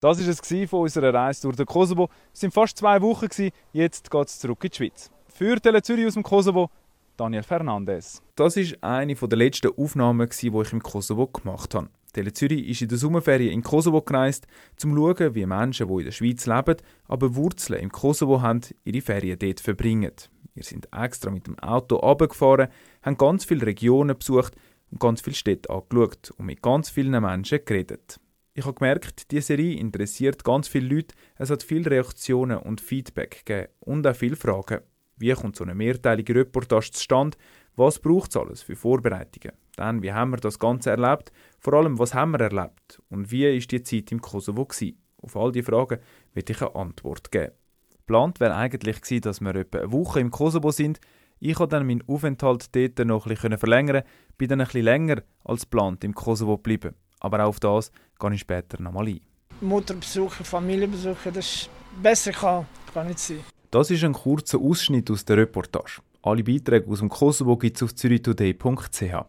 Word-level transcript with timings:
Das 0.00 0.24
war 0.24 0.28
es 0.28 0.70
von 0.70 0.82
unserer 0.82 1.12
Reise 1.12 1.42
durch 1.42 1.56
den 1.56 1.66
Kosovo. 1.66 2.08
Es 2.32 2.42
waren 2.42 2.52
fast 2.52 2.78
zwei 2.78 3.02
Wochen, 3.02 3.26
jetzt 3.72 4.08
geht 4.08 4.28
es 4.28 4.38
zurück 4.38 4.62
in 4.62 4.70
die 4.70 4.76
Schweiz. 4.76 5.10
Für 5.26 5.60
Tele 5.60 5.82
Zürich 5.82 6.06
aus 6.06 6.14
dem 6.14 6.22
Kosovo, 6.22 6.70
Daniel 7.16 7.42
Fernandes. 7.42 8.22
Das 8.36 8.56
ist 8.56 8.80
eine 8.80 9.16
der 9.16 9.38
letzten 9.38 9.72
Aufnahmen, 9.76 10.28
die 10.30 10.46
ich 10.46 10.72
im 10.72 10.82
Kosovo 10.84 11.26
gemacht 11.26 11.74
habe. 11.74 11.88
Tele 12.12 12.32
Zürich 12.32 12.68
ist 12.68 12.82
in 12.82 12.88
der 12.88 12.98
Sommerferien 12.98 13.52
in 13.52 13.64
Kosovo 13.64 14.00
gereist, 14.00 14.46
um 14.84 14.96
zu 14.96 15.14
schauen, 15.16 15.34
wie 15.34 15.46
Menschen, 15.46 15.88
die 15.88 15.94
in 15.94 16.04
der 16.04 16.12
Schweiz 16.12 16.46
leben, 16.46 16.76
aber 17.08 17.34
Wurzeln 17.34 17.80
im 17.80 17.90
Kosovo 17.90 18.40
haben, 18.40 18.60
ihre 18.84 19.00
Ferien 19.00 19.40
dort 19.40 19.58
verbringen. 19.58 20.12
Wir 20.54 20.62
sind 20.62 20.88
extra 20.92 21.32
mit 21.32 21.48
dem 21.48 21.58
Auto 21.58 21.96
runtergefahren, 21.96 22.68
haben 23.02 23.18
ganz 23.18 23.44
viele 23.44 23.66
Regionen 23.66 24.16
besucht 24.16 24.54
und 24.92 25.00
ganz 25.00 25.22
viele 25.22 25.34
Städte 25.34 25.70
angeschaut 25.70 26.30
und 26.36 26.46
mit 26.46 26.62
ganz 26.62 26.88
vielen 26.88 27.20
Menschen 27.20 27.58
geredet. 27.64 28.20
Ich 28.58 28.64
habe 28.64 28.74
gemerkt, 28.74 29.30
diese 29.30 29.46
Serie 29.46 29.78
interessiert 29.78 30.42
ganz 30.42 30.66
viele 30.66 30.92
Leute. 30.96 31.14
Es 31.36 31.48
hat 31.48 31.62
viele 31.62 31.92
Reaktionen 31.92 32.58
und 32.58 32.80
Feedback 32.80 33.44
gegeben 33.46 33.68
und 33.78 34.04
auch 34.04 34.16
viele 34.16 34.34
Fragen. 34.34 34.80
Wie 35.16 35.32
kommt 35.32 35.54
so 35.54 35.62
eine 35.62 35.76
mehrteilige 35.76 36.34
Reportage 36.34 36.90
zustande? 36.90 37.38
Was 37.76 38.00
braucht 38.00 38.30
es 38.30 38.36
alles 38.36 38.62
für 38.62 38.74
Vorbereitungen? 38.74 39.56
Dann, 39.76 40.02
wie 40.02 40.12
haben 40.12 40.32
wir 40.32 40.38
das 40.38 40.58
Ganze 40.58 40.90
erlebt? 40.90 41.30
Vor 41.60 41.74
allem, 41.74 42.00
was 42.00 42.14
haben 42.14 42.32
wir 42.32 42.40
erlebt? 42.40 43.00
Und 43.10 43.30
wie 43.30 43.46
ist 43.46 43.70
die 43.70 43.84
Zeit 43.84 44.10
im 44.10 44.20
Kosovo 44.20 44.64
gewesen? 44.64 44.98
Auf 45.22 45.36
all 45.36 45.52
diese 45.52 45.66
Fragen 45.66 46.00
wird 46.34 46.50
ich 46.50 46.60
eine 46.60 46.74
Antwort 46.74 47.30
geben. 47.30 47.52
Geplant 47.98 48.40
wäre 48.40 48.56
eigentlich 48.56 49.00
gewesen, 49.00 49.22
dass 49.22 49.40
wir 49.40 49.54
etwa 49.54 49.78
eine 49.78 49.92
Woche 49.92 50.18
im 50.18 50.32
Kosovo 50.32 50.72
sind. 50.72 50.98
Ich 51.38 51.54
konnte 51.54 51.76
dann 51.76 51.86
meinen 51.86 52.02
Aufenthalt 52.08 52.74
dort 52.74 53.06
noch 53.06 53.26
ein 53.26 53.34
bisschen 53.34 53.56
verlängern, 53.56 54.02
bin 54.36 54.48
dann 54.48 54.60
ein 54.60 54.66
bisschen 54.66 54.82
länger 54.82 55.22
als 55.44 55.60
geplant 55.62 56.02
im 56.02 56.12
Kosovo 56.12 56.56
geblieben. 56.56 56.96
Aber 57.20 57.44
auch 57.44 57.48
auf 57.48 57.60
das 57.60 57.90
gehe 58.18 58.34
ich 58.34 58.40
später 58.40 58.80
nochmal 58.80 59.08
ein. 59.08 59.20
Mutter 59.60 59.94
besuchen, 59.94 60.44
Familie 60.44 60.88
besuchen, 60.88 61.32
das 61.32 61.46
ist 61.46 61.70
besser 62.02 62.32
kann, 62.32 62.66
kann 62.92 63.08
nicht 63.08 63.18
sein. 63.18 63.40
Das 63.70 63.90
ist 63.90 64.04
ein 64.04 64.12
kurzer 64.12 64.58
Ausschnitt 64.58 65.10
aus 65.10 65.24
der 65.24 65.38
Reportage. 65.38 66.00
Alle 66.22 66.42
Beiträge 66.42 66.90
aus 66.90 67.00
dem 67.00 67.08
Kosovo 67.08 67.56
gibt 67.56 67.76
es 67.76 67.82
auf 67.82 67.94
zürichtoday.ch. 67.94 69.24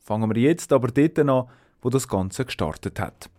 Fangen 0.00 0.34
wir 0.34 0.42
jetzt 0.42 0.72
aber 0.72 0.88
dort 0.88 1.18
an, 1.18 1.48
wo 1.82 1.90
das 1.90 2.08
Ganze 2.08 2.44
gestartet 2.44 2.98
hat. 2.98 3.30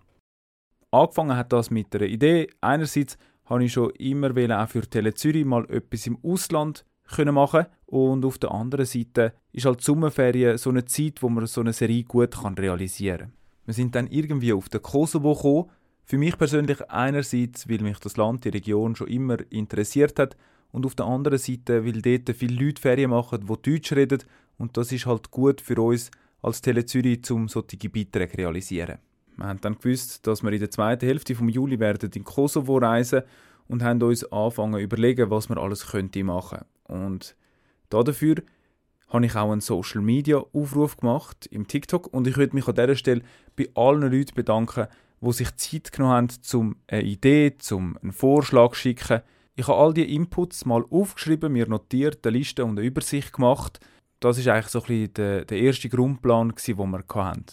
Angefangen 0.92 1.36
hat 1.36 1.52
das 1.52 1.72
mit 1.72 1.94
einer 1.96 2.06
Idee. 2.06 2.48
Einerseits 2.62 3.18
habe 3.46 3.64
ich 3.64 3.74
schon 3.74 3.90
immer 3.92 4.32
auch 4.62 4.70
für 4.70 4.82
Tele 4.82 5.14
Zürich 5.14 5.46
mal 5.46 5.66
etwas 5.70 6.08
im 6.08 6.18
Ausland 6.24 6.86
können 7.08 7.36
machen 7.36 7.66
und 7.86 8.26
auf 8.26 8.38
der 8.38 8.52
anderen 8.52 8.86
Seite 8.86 9.34
ist 9.52 9.66
halt 9.66 9.80
die 9.82 9.84
Sommerferien 9.84 10.58
so 10.58 10.70
eine 10.70 10.86
Zeit, 10.86 11.22
wo 11.22 11.30
man 11.30 11.46
so 11.46 11.62
eine 11.62 11.74
Serie 11.74 12.04
gut 12.04 12.32
kann 12.32 12.56
realisieren 12.56 13.20
kann. 13.20 13.34
Wir 13.66 13.74
sind 13.74 13.96
dann 13.96 14.08
irgendwie 14.08 14.54
auf 14.54 14.70
den 14.70 14.82
Kosovo 14.82 15.34
gekommen. 15.34 15.70
Für 16.04 16.18
mich 16.18 16.38
persönlich 16.38 16.88
einerseits, 16.90 17.68
weil 17.68 17.80
mich 17.80 17.98
das 18.00 18.16
Land, 18.16 18.46
die 18.46 18.50
Region 18.50 18.96
schon 18.96 19.08
immer 19.08 19.38
interessiert 19.52 20.20
hat 20.20 20.38
und 20.72 20.86
auf 20.86 20.94
der 20.94 21.06
anderen 21.06 21.40
Seite, 21.40 21.84
weil 21.84 22.02
dort 22.02 22.36
viele 22.36 22.64
Leute 22.64 22.82
Ferien 22.82 23.10
machen, 23.10 23.48
die 23.48 23.72
Deutsch 23.72 23.92
reden 23.94 24.24
und 24.58 24.78
das 24.78 24.92
ist 24.92 25.06
halt 25.06 25.32
gut 25.32 25.62
für 25.62 25.82
uns 25.82 26.12
als 26.42 26.62
Tele 26.62 26.86
Zürich, 26.86 27.30
um 27.32 27.48
solche 27.48 27.90
Beiträge 27.90 28.38
realisieren. 28.38 29.00
Wir 29.38 29.48
haben 29.48 29.62
dann 29.62 29.78
gewusst, 29.78 30.26
dass 30.28 30.44
wir 30.44 30.52
in 30.52 30.60
der 30.60 30.70
zweiten 30.70 31.08
Hälfte 31.08 31.36
vom 31.36 31.50
Juli 31.50 31.80
werden 31.80 32.12
in 32.14 32.24
Kosovo 32.24 32.78
reisen 32.78 33.24
und 33.68 33.84
haben 33.84 34.02
uns 34.02 34.32
angefangen 34.32 34.76
zu 34.76 34.80
überlegen, 34.80 35.30
was 35.30 35.50
wir 35.50 35.58
alles 35.58 35.88
könnte 35.88 36.24
machen. 36.24 36.60
Und 36.84 37.36
dafür 37.90 38.36
habe 39.16 39.26
ich 39.26 39.36
auch 39.36 39.52
einen 39.52 39.62
Social 39.62 40.02
Media 40.02 40.38
Aufruf 40.38 40.98
gemacht 40.98 41.48
im 41.48 41.68
TikTok 41.68 42.14
und 42.14 42.28
ich 42.28 42.36
würde 42.36 42.54
mich 42.54 42.68
an 42.68 42.76
dieser 42.76 42.96
Stelle 42.96 43.22
bei 43.56 43.70
allen 43.74 44.02
Leuten 44.02 44.36
bedanken, 44.36 44.88
die 45.22 45.32
sich 45.32 45.56
Zeit 45.56 45.92
genommen 45.94 46.14
haben, 46.14 46.30
um 46.54 46.76
eine 46.88 47.02
Idee, 47.02 47.56
um 47.72 47.98
einen 48.02 48.12
Vorschlag 48.12 48.72
zu 48.72 48.82
schicken. 48.82 49.22
Ich 49.56 49.68
habe 49.70 49.80
all 49.80 49.94
diese 49.94 50.08
Inputs 50.08 50.66
mal 50.66 50.84
aufgeschrieben, 50.90 51.54
mir 51.54 51.68
notiert, 51.68 52.28
eine 52.28 52.38
Liste 52.38 52.66
und 52.66 52.78
eine 52.78 52.86
Übersicht 52.86 53.32
gemacht. 53.32 53.80
Das 54.20 54.38
ist 54.38 54.50
eigentlich 54.50 54.68
so 54.68 54.80
ein 54.80 54.86
bisschen 54.86 55.14
der, 55.14 55.46
der 55.46 55.60
erste 55.60 55.88
Grundplan, 55.88 56.54
den 56.68 56.78
wir 56.78 57.04
hatten. 57.16 57.46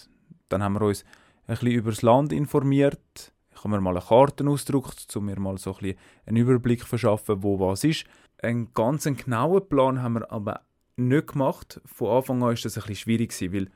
Dann 0.48 0.62
haben 0.64 0.74
wir 0.74 0.82
uns 0.82 1.04
ein 1.46 1.54
bisschen 1.54 1.70
über 1.70 1.90
das 1.90 2.02
Land 2.02 2.32
informiert. 2.32 3.32
Ich 3.52 3.58
habe 3.58 3.68
mir 3.68 3.80
mal 3.80 3.96
eine 3.96 4.04
Karte 4.04 4.44
ausgedruckt, 4.48 5.16
um 5.16 5.26
mir 5.26 5.38
mal 5.38 5.58
so 5.58 5.70
ein 5.70 5.78
bisschen 5.78 5.98
einen 6.26 6.36
Überblick 6.38 6.80
zu 6.80 6.86
verschaffen, 6.86 7.44
wo 7.44 7.60
was 7.60 7.84
ist. 7.84 8.04
Einen 8.42 8.74
ganz 8.74 9.04
genauen 9.04 9.68
Plan 9.68 10.02
haben 10.02 10.14
wir 10.14 10.32
aber 10.32 10.62
nicht 10.96 11.28
gemacht. 11.28 11.80
Von 11.84 12.10
Anfang 12.10 12.36
an 12.36 12.48
war 12.48 12.54
das 12.54 12.64
ein 12.64 12.74
bisschen 12.74 12.96
schwierig, 12.96 13.52
weil 13.52 13.68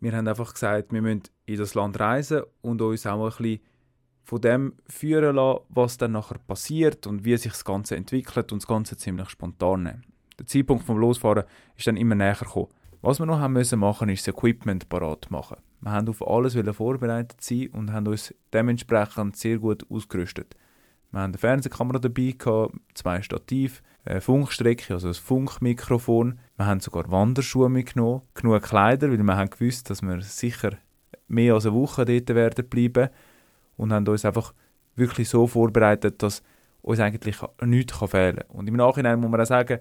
wir 0.00 0.12
haben 0.12 0.28
einfach 0.28 0.52
gesagt, 0.52 0.92
wir 0.92 1.02
müssen 1.02 1.22
in 1.46 1.56
das 1.56 1.74
Land 1.74 1.98
reisen 1.98 2.42
und 2.60 2.80
uns 2.80 3.06
auch 3.06 3.24
ein 3.24 3.28
bisschen 3.28 3.60
von 4.22 4.40
dem 4.40 4.74
führen 4.86 5.36
lassen, 5.36 5.64
was 5.70 5.96
dann 5.96 6.12
nachher 6.12 6.38
passiert 6.38 7.06
und 7.06 7.24
wie 7.24 7.36
sich 7.36 7.52
das 7.52 7.64
Ganze 7.64 7.96
entwickelt 7.96 8.52
und 8.52 8.62
das 8.62 8.68
Ganze 8.68 8.96
ziemlich 8.96 9.30
spontan 9.30 9.84
nehmen. 9.84 10.04
Der 10.38 10.46
Zeitpunkt 10.46 10.84
vom 10.84 10.98
Losfahren 10.98 11.44
ist 11.76 11.86
dann 11.86 11.96
immer 11.96 12.14
näher 12.14 12.34
gekommen. 12.34 12.68
Was 13.00 13.20
wir 13.20 13.26
noch 13.26 13.38
haben 13.38 13.54
müssen 13.54 13.78
machen, 13.78 14.08
ist 14.08 14.26
das 14.26 14.34
Equipment 14.34 14.88
parat 14.88 15.30
machen. 15.30 15.56
Wir 15.80 15.92
haben 15.92 16.08
auf 16.08 16.26
alles 16.26 16.56
vorbereitet 16.76 17.40
sein 17.40 17.68
und 17.68 17.92
haben 17.92 18.06
uns 18.06 18.34
dementsprechend 18.52 19.36
sehr 19.36 19.58
gut 19.58 19.86
ausgerüstet. 19.90 20.56
Wir 21.10 21.20
haben 21.20 21.30
eine 21.30 21.38
Fernsehkamera 21.38 21.98
dabei, 21.98 22.34
gehabt, 22.36 22.74
zwei 22.94 23.22
Stativ, 23.22 23.82
eine 24.04 24.20
Funkstrecke, 24.20 24.94
also 24.94 25.08
ein 25.08 25.14
Funkmikrofon. 25.14 26.38
Wir 26.56 26.66
haben 26.66 26.80
sogar 26.80 27.10
Wanderschuhe 27.10 27.68
mitgenommen, 27.68 28.22
genug 28.34 28.62
Kleider, 28.62 29.10
weil 29.10 29.22
wir 29.22 29.36
haben 29.36 29.50
gewusst, 29.50 29.88
dass 29.90 30.02
wir 30.02 30.20
sicher 30.20 30.72
mehr 31.28 31.54
als 31.54 31.66
eine 31.66 31.74
Woche 31.74 32.04
dort 32.04 32.28
werden 32.34 32.68
bleiben 32.68 33.08
und 33.76 33.92
haben 33.92 34.06
uns 34.06 34.24
einfach 34.24 34.52
wirklich 34.96 35.28
so 35.28 35.46
vorbereitet, 35.46 36.22
dass 36.22 36.42
uns 36.82 37.00
eigentlich 37.00 37.36
nichts 37.64 37.96
fehlen 37.98 38.36
kann. 38.36 38.56
Und 38.56 38.68
im 38.68 38.76
Nachhinein 38.76 39.20
muss 39.20 39.30
man 39.30 39.40
auch 39.40 39.46
sagen, 39.46 39.78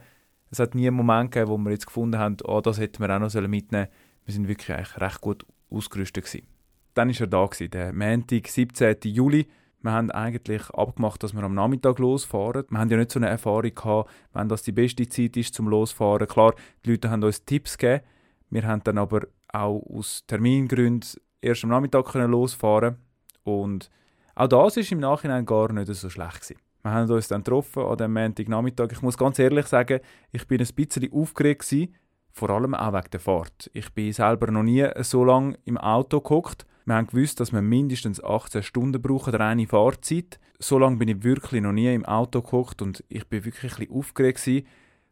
es 0.49 0.59
hat 0.59 0.75
nie 0.75 0.87
einen 0.87 0.95
Moment 0.95 1.31
gegeben, 1.31 1.51
wo 1.51 1.57
wir 1.57 1.71
jetzt 1.71 1.87
gefunden 1.87 2.19
haben, 2.19 2.37
oh, 2.45 2.61
das 2.61 2.79
hätten 2.79 3.01
wir 3.01 3.13
auch 3.13 3.19
noch 3.19 3.33
mitnehmen 3.47 3.87
sollen. 3.87 3.87
Wir 4.25 4.33
sind 4.33 4.47
wirklich 4.47 4.75
eigentlich 4.75 4.99
recht 4.99 5.21
gut 5.21 5.45
ausgerüstet 5.69 6.25
gewesen. 6.25 6.47
Dann 6.93 7.09
war 7.09 7.21
er 7.21 7.27
da, 7.27 7.45
gewesen, 7.45 7.71
der 7.71 7.93
Montag, 7.93 8.47
17. 8.47 8.95
Juli. 9.03 9.47
Wir 9.87 9.93
haben 9.93 10.11
eigentlich 10.11 10.69
abgemacht, 10.71 11.23
dass 11.23 11.33
wir 11.33 11.43
am 11.43 11.55
Nachmittag 11.55 11.97
losfahren. 11.97 12.65
Wir 12.69 12.77
haben 12.77 12.89
ja 12.89 12.97
nicht 12.97 13.09
so 13.09 13.19
eine 13.19 13.29
Erfahrung 13.29 13.73
gehabt, 13.73 14.09
wenn 14.33 14.49
das 14.49 14.61
die 14.63 14.73
beste 14.73 15.07
Zeit 15.07 15.37
ist 15.37 15.53
zum 15.53 15.69
Losfahren. 15.69 16.27
Klar, 16.27 16.55
die 16.83 16.91
Leute 16.91 17.09
haben 17.09 17.23
uns 17.23 17.45
Tipps 17.45 17.77
gegeben. 17.77 18.03
Wir 18.49 18.67
haben 18.67 18.83
dann 18.83 18.97
aber 18.97 19.27
auch 19.47 19.81
aus 19.89 20.25
Termingründen 20.27 21.09
erst 21.39 21.63
am 21.63 21.69
Nachmittag 21.69 22.03
können 22.03 22.31
losfahren 22.31 22.97
und 23.45 23.89
auch 24.35 24.49
das 24.49 24.75
ist 24.75 24.91
im 24.91 24.99
Nachhinein 24.99 25.45
gar 25.45 25.71
nicht 25.71 25.87
so 25.87 26.09
schlecht 26.09 26.41
gewesen. 26.41 26.61
Wir 26.83 26.91
haben 26.91 27.09
uns 27.09 27.29
dann 27.29 27.45
getroffen 27.45 27.83
an 27.83 27.95
dem 27.95 28.11
Montagnachmittag. 28.11 28.89
Ich 28.91 29.01
muss 29.01 29.17
ganz 29.17 29.39
ehrlich 29.39 29.67
sagen, 29.67 30.01
ich 30.33 30.45
bin 30.49 30.59
ein 30.59 30.67
bisschen 30.67 31.13
aufgeregt 31.13 31.61
gewesen, 31.61 31.95
vor 32.33 32.49
allem 32.49 32.75
auch 32.75 32.91
wegen 32.91 33.09
der 33.09 33.21
Fahrt. 33.21 33.71
Ich 33.71 33.93
bin 33.93 34.11
selber 34.11 34.51
noch 34.51 34.63
nie 34.63 34.85
so 34.99 35.23
lange 35.23 35.57
im 35.63 35.77
Auto 35.77 36.19
geguckt. 36.19 36.65
Wir 36.87 36.95
haben 36.95 37.07
gewusst, 37.07 37.41
dass 37.41 37.51
wir 37.51 37.61
mindestens 37.61 38.23
18 38.23 38.63
Stunden 38.63 39.01
brauchen, 39.01 39.35
reine 39.35 39.67
Fahrzeit. 39.67 40.39
So 40.57 40.79
lange 40.79 40.95
bin 40.95 41.09
ich 41.09 41.21
wirklich 41.21 41.61
noch 41.61 41.73
nie 41.73 41.93
im 41.93 42.05
Auto 42.05 42.41
geguckt 42.41 42.81
und 42.81 43.03
ich 43.09 43.27
bin 43.27 43.43
wirklich 43.43 43.77
ein 43.77 43.91
aufgeregt 43.91 44.41
gewesen 44.41 44.65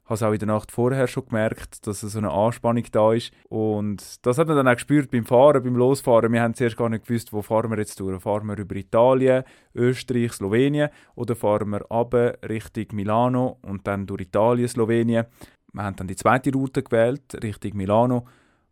habe 0.05 0.13
es 0.13 0.23
auch 0.23 0.31
in 0.31 0.39
der 0.39 0.47
Nacht 0.47 0.71
vorher 0.71 1.07
schon 1.07 1.25
gemerkt, 1.25 1.87
dass 1.87 2.01
so 2.01 2.17
eine 2.17 2.31
Anspannung 2.31 2.83
da 2.91 3.13
ist. 3.13 3.33
Und 3.49 4.23
das 4.23 4.37
hat 4.37 4.47
man 4.47 4.55
dann 4.55 4.67
auch 4.67 4.75
gespürt 4.75 5.09
beim 5.09 5.25
Fahren, 5.25 5.63
beim 5.63 5.75
Losfahren. 5.75 6.31
Wir 6.31 6.43
haben 6.43 6.53
zuerst 6.53 6.77
gar 6.77 6.89
nicht 6.89 7.07
gewusst, 7.07 7.33
wo 7.33 7.41
fahren 7.41 7.71
wir 7.71 7.79
jetzt 7.79 7.99
durch. 7.99 8.21
Fahren 8.21 8.45
wir 8.45 8.57
über 8.57 8.75
Italien, 8.75 9.43
Österreich, 9.73 10.33
Slowenien 10.33 10.89
oder 11.15 11.35
fahren 11.35 11.69
wir 11.69 11.91
ab 11.91 12.13
Richtung 12.47 12.85
Milano 12.93 13.57
und 13.63 13.87
dann 13.87 14.05
durch 14.05 14.21
Italien, 14.21 14.67
Slowenien. 14.67 15.25
Wir 15.73 15.83
haben 15.83 15.95
dann 15.95 16.07
die 16.07 16.15
zweite 16.15 16.53
Route 16.53 16.83
gewählt, 16.83 17.43
Richtung 17.43 17.75
Milano 17.75 18.27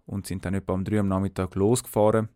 und 0.05 0.27
sind 0.27 0.45
dann 0.45 0.53
etwa 0.53 0.73
um 0.73 0.83
drei 0.83 0.99
am 0.99 1.07
Nachmittag 1.07 1.55
losgefahren. 1.55 2.29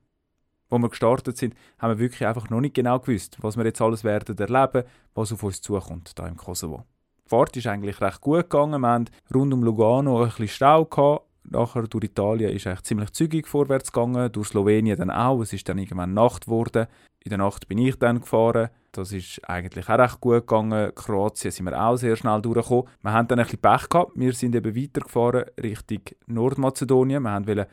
Wo 0.70 0.78
wir 0.78 0.90
gestartet 0.90 1.38
sind, 1.38 1.56
haben 1.80 1.92
wir 1.92 2.00
wirklich 2.00 2.28
einfach 2.28 2.50
noch 2.50 2.60
nicht 2.60 2.76
genau 2.76 3.00
gewusst, 3.00 3.38
was 3.42 3.56
wir 3.58 3.66
jetzt 3.66 3.82
alles 3.82 4.04
werden 4.04 4.38
erleben, 4.38 4.84
was 5.16 5.32
auf 5.32 5.44
uns 5.44 5.62
zukommt, 5.62 6.18
da 6.20 6.28
im 6.28 6.36
Kosovo. 6.36 6.84
Die 7.26 7.30
Fahrt 7.30 7.58
ist 7.58 7.68
eigentlich 7.68 8.00
recht 8.00 8.22
gut 8.22 8.50
gegangen. 8.50 8.82
Wir 8.82 8.90
hatten 8.90 9.10
rund 9.34 9.54
um 9.54 9.64
Lugano 9.64 10.22
ein 10.22 10.30
bisschen 10.30 10.48
Stau. 10.48 10.86
Gehabt. 10.86 11.26
Nachher 11.50 11.84
durch 11.84 12.06
Italien 12.06 12.54
ist 12.54 12.68
eigentlich 12.68 12.84
ziemlich 12.84 13.12
zügig 13.12 13.48
vorwärts 13.48 13.92
gegangen, 13.92 14.32
durch 14.32 14.48
Slowenien 14.48 14.98
dann 14.98 15.12
auch. 15.12 15.42
Es 15.42 15.54
ist 15.54 15.68
dann 15.68 15.78
irgendwann 15.78 16.14
Nacht 16.14 16.46
geworden. 16.46 16.88
In 17.24 17.30
der 17.30 17.38
Nacht 17.38 17.68
bin 17.68 17.78
ich 17.80 17.98
dann 17.98 18.22
gefahren. 18.22 18.70
Das 18.94 19.12
ist 19.12 19.42
eigentlich 19.48 19.90
auch 19.90 20.00
recht 20.00 20.22
gut 20.22 20.48
gegangen. 20.48 20.94
Kroatien 20.96 21.52
sind 21.52 21.66
wir 21.66 21.82
auch 21.82 21.98
sehr 21.98 22.16
schnell 22.16 22.42
durchgekommen. 22.42 22.88
Wir 23.02 23.14
haben 23.14 23.28
dann 23.28 23.40
ein 23.40 23.46
bisschen 23.46 23.60
Pech 23.60 23.90
gehabt. 23.90 24.12
Wir 24.16 24.34
sind 24.34 24.56
eben 24.56 24.76
weitergefahren 24.76 25.46
Richtung 25.62 26.02
Nordmazedonien. 26.28 27.24
Wir 27.24 27.46
wollten 27.46 27.66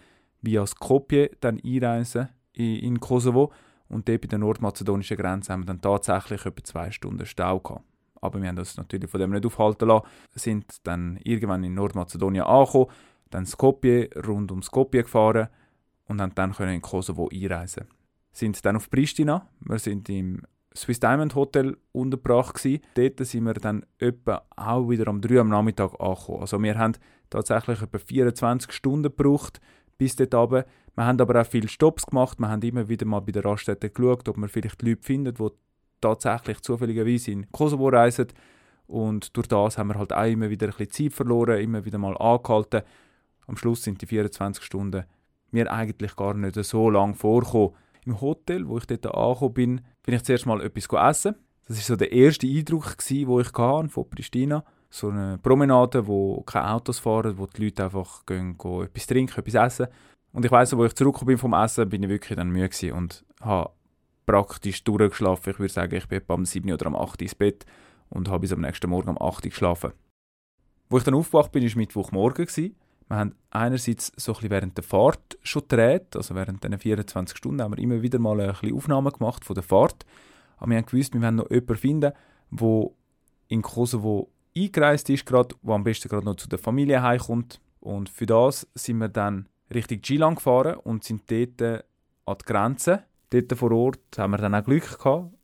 via 0.43 0.67
Skopje 0.67 1.31
dann 1.41 1.61
einreisen 1.65 2.29
in 2.55 3.01
Kosovo. 3.01 3.53
Und 3.89 4.09
dort 4.09 4.23
bei 4.23 4.29
der 4.29 4.39
nordmazedonischen 4.39 5.17
Grenze 5.17 5.53
haben 5.53 5.63
wir 5.63 5.67
dann 5.67 5.81
tatsächlich 5.81 6.47
etwa 6.47 6.65
zwei 6.65 6.91
Stunden 6.91 7.27
Stau 7.27 7.61
gehabt 7.61 7.85
aber 8.25 8.41
wir 8.41 8.49
haben 8.49 8.59
uns 8.59 8.77
natürlich 8.77 9.11
von 9.11 9.21
dem 9.21 9.31
nicht 9.31 9.45
aufhalten 9.45 9.89
lassen, 9.89 10.07
sind 10.35 10.65
dann 10.85 11.19
irgendwann 11.23 11.63
in 11.63 11.75
Nordmazedonien 11.75 12.45
angekommen, 12.45 12.87
dann 13.31 13.45
Skopje, 13.45 14.09
rund 14.27 14.51
um 14.51 14.63
Skopje 14.63 15.03
gefahren 15.03 15.49
und 16.07 16.21
haben 16.21 16.35
dann 16.35 16.53
können 16.53 16.75
in 16.75 16.83
Kosovo 16.83 17.29
einreisen. 17.31 17.85
Sind 18.33 18.65
dann 18.65 18.77
auf 18.77 18.91
Pristina, 18.91 19.49
wir 19.61 19.79
sind 19.79 20.09
im 20.09 20.43
Swiss 20.77 20.99
Diamond 20.99 21.37
Hotel 21.37 21.77
untergebracht. 21.93 22.67
Dort 22.95 23.19
sind 23.21 23.45
wir 23.45 23.55
dann 23.55 23.87
etwa 23.99 24.43
auch 24.57 24.89
wieder 24.89 25.07
am 25.07 25.21
3 25.21 25.41
am 25.41 25.49
Nachmittag 25.49 25.93
angekommen. 26.01 26.41
Also 26.41 26.61
wir 26.61 26.77
haben 26.77 26.95
tatsächlich 27.31 27.81
etwa 27.81 27.99
24 27.99 28.73
Stunden 28.73 29.05
gebraucht 29.05 29.61
bis 29.99 30.17
dort 30.17 30.35
runter. 30.35 30.67
Wir 30.97 31.07
haben 31.07 31.21
aber 31.21 31.41
auch 31.41 31.47
viele 31.47 31.69
Stops 31.69 32.07
gemacht. 32.07 32.39
Wir 32.39 32.49
haben 32.49 32.63
immer 32.63 32.89
wieder 32.89 33.07
mal 33.07 33.21
bei 33.21 33.33
der 33.33 33.45
Raststätte 33.45 33.91
geschaut, 33.91 34.29
ob 34.29 34.37
wir 34.37 34.49
vielleicht 34.49 34.83
Leute 34.83 35.03
finden, 35.03 35.35
die 35.35 35.49
tatsächlich 36.01 36.61
zufälligerweise 36.61 37.33
in 37.33 37.51
Kosovo 37.51 37.89
reisen. 37.89 38.29
Und 38.87 39.37
durch 39.37 39.49
das 39.49 39.79
haben 39.79 39.89
wir 39.89 39.99
halt 39.99 40.13
auch 40.13 40.25
immer 40.25 40.51
wieder 40.51 40.67
ein 40.67 40.75
bisschen 40.77 41.11
Zeit 41.11 41.13
verloren, 41.15 41.61
immer 41.61 41.85
wieder 41.85 41.99
mal 41.99 42.17
angehalten. 42.17 42.83
Am 43.47 43.57
Schluss 43.57 43.83
sind 43.83 44.01
die 44.03 44.07
24 44.07 44.63
Stunden 44.63 45.05
mir 45.55 45.73
eigentlich 45.73 46.15
gar 46.17 46.35
nicht 46.35 46.63
so 46.63 46.91
lang 46.91 47.15
vorgekommen. 47.15 47.71
Im 48.05 48.21
Hotel, 48.21 48.69
wo 48.69 48.77
ich 48.77 48.87
dort 48.87 49.07
angekommen 49.07 49.55
bin, 49.55 49.81
bin 50.03 50.15
ich 50.15 50.25
zuerst 50.25 50.45
mal 50.45 50.61
etwas 50.61 50.89
essen. 51.11 51.37
Das 51.67 51.79
war 51.79 51.83
so 51.83 51.97
der 51.97 52.13
erste 52.13 52.47
Eindruck, 52.47 52.99
den 52.99 53.41
ich 53.41 53.53
hatte 53.53 53.89
von 53.89 54.11
Pristina. 54.11 54.65
So 54.91 55.09
eine 55.09 55.39
Promenade, 55.39 56.07
wo 56.07 56.43
keine 56.43 56.73
Autos 56.73 56.99
fahren, 56.99 57.39
wo 57.39 57.47
die 57.47 57.65
Leute 57.65 57.85
einfach 57.85 58.27
gehen, 58.27 58.59
gehen 58.59 58.83
etwas 58.83 59.07
trinken, 59.07 59.41
etwas 59.41 59.55
essen. 59.55 59.87
Und 60.35 60.45
ich 60.45 60.51
weiss, 60.51 60.77
wo 60.77 60.85
ich 60.85 60.95
zurückgekommen 60.95 61.29
bin 61.29 61.39
vom 61.39 61.53
Essen, 61.55 61.89
bin 61.89 62.03
ich 62.03 62.09
wirklich 62.09 62.37
dann 62.37 62.51
müde 62.51 62.93
und 62.93 63.25
habe 63.41 63.71
praktisch 64.27 64.83
durchgeschlafen. 64.83 65.53
Ich 65.53 65.59
würde 65.61 65.73
sagen, 65.73 65.95
ich 65.95 66.09
bin 66.09 66.19
etwa 66.19 66.35
am 66.35 66.45
7 66.45 66.73
oder 66.73 66.87
am 66.87 66.97
8 66.97 67.23
ins 67.23 67.37
Bett 67.37 67.65
und 68.11 68.29
habe 68.29 68.41
bis 68.41 68.53
am 68.53 68.61
nächsten 68.61 68.91
Morgen 68.91 69.11
um 69.11 69.23
8 69.23 69.45
Uhr 69.45 69.51
geschlafen. 69.51 69.93
Wo 70.89 70.99
ich 70.99 71.05
dann 71.05 71.15
aufgewacht 71.15 71.53
bin, 71.53 71.63
war 71.63 71.77
Mittwochmorgen. 71.77 72.49
Wir 72.57 73.17
haben 73.17 73.37
einerseits 73.51 74.13
so 74.17 74.33
ein 74.33 74.35
bisschen 74.35 74.51
während 74.51 74.77
der 74.77 74.83
Fahrt 74.83 75.39
schon 75.45 75.63
gedreht, 75.63 76.17
also 76.17 76.35
während 76.35 76.65
diesen 76.65 76.79
24 76.79 77.39
Stunden 77.39 77.63
haben 77.63 77.77
wir 77.77 77.83
immer 77.83 78.03
wieder 78.03 78.19
mal 78.19 78.41
ein 78.41 78.49
bisschen 78.49 78.75
Aufnahmen 78.75 79.13
gemacht 79.13 79.45
von 79.45 79.55
der 79.55 79.63
Fahrt. 79.63 80.05
Aber 80.57 80.71
wir 80.71 80.79
haben 80.79 80.87
gewusst, 80.87 81.15
wir 81.15 81.21
wollen 81.21 81.37
noch 81.37 81.51
jemanden 81.51 81.77
finden, 81.77 82.13
der 82.51 82.91
in 83.47 83.63
Kosovo 83.63 84.33
eingereist 84.57 85.09
ist, 85.11 85.27
grad, 85.27 85.55
wo 85.63 85.75
am 85.75 85.85
besten 85.85 86.09
gerade 86.09 86.25
noch 86.25 86.37
zu 86.37 86.49
der 86.49 86.59
Familie 86.59 87.03
heimkommt. 87.03 87.61
Und 87.79 88.09
für 88.09 88.27
das 88.27 88.67
sind 88.75 88.99
wir 88.99 89.09
dann 89.09 89.49
Richtung 89.73 90.01
Gilan 90.01 90.35
gefahren 90.35 90.77
und 90.77 91.05
sind 91.05 91.31
dort 91.31 91.85
an 92.27 92.37
die 92.41 92.45
Grenze. 92.45 93.05
Dort 93.31 93.53
vor 93.59 93.73
Ort 93.73 94.19
haben 94.19 94.33
wir 94.33 94.39
dann 94.39 94.55
auch 94.55 94.65
Glück 94.65 94.99
gehabt. 94.99 95.35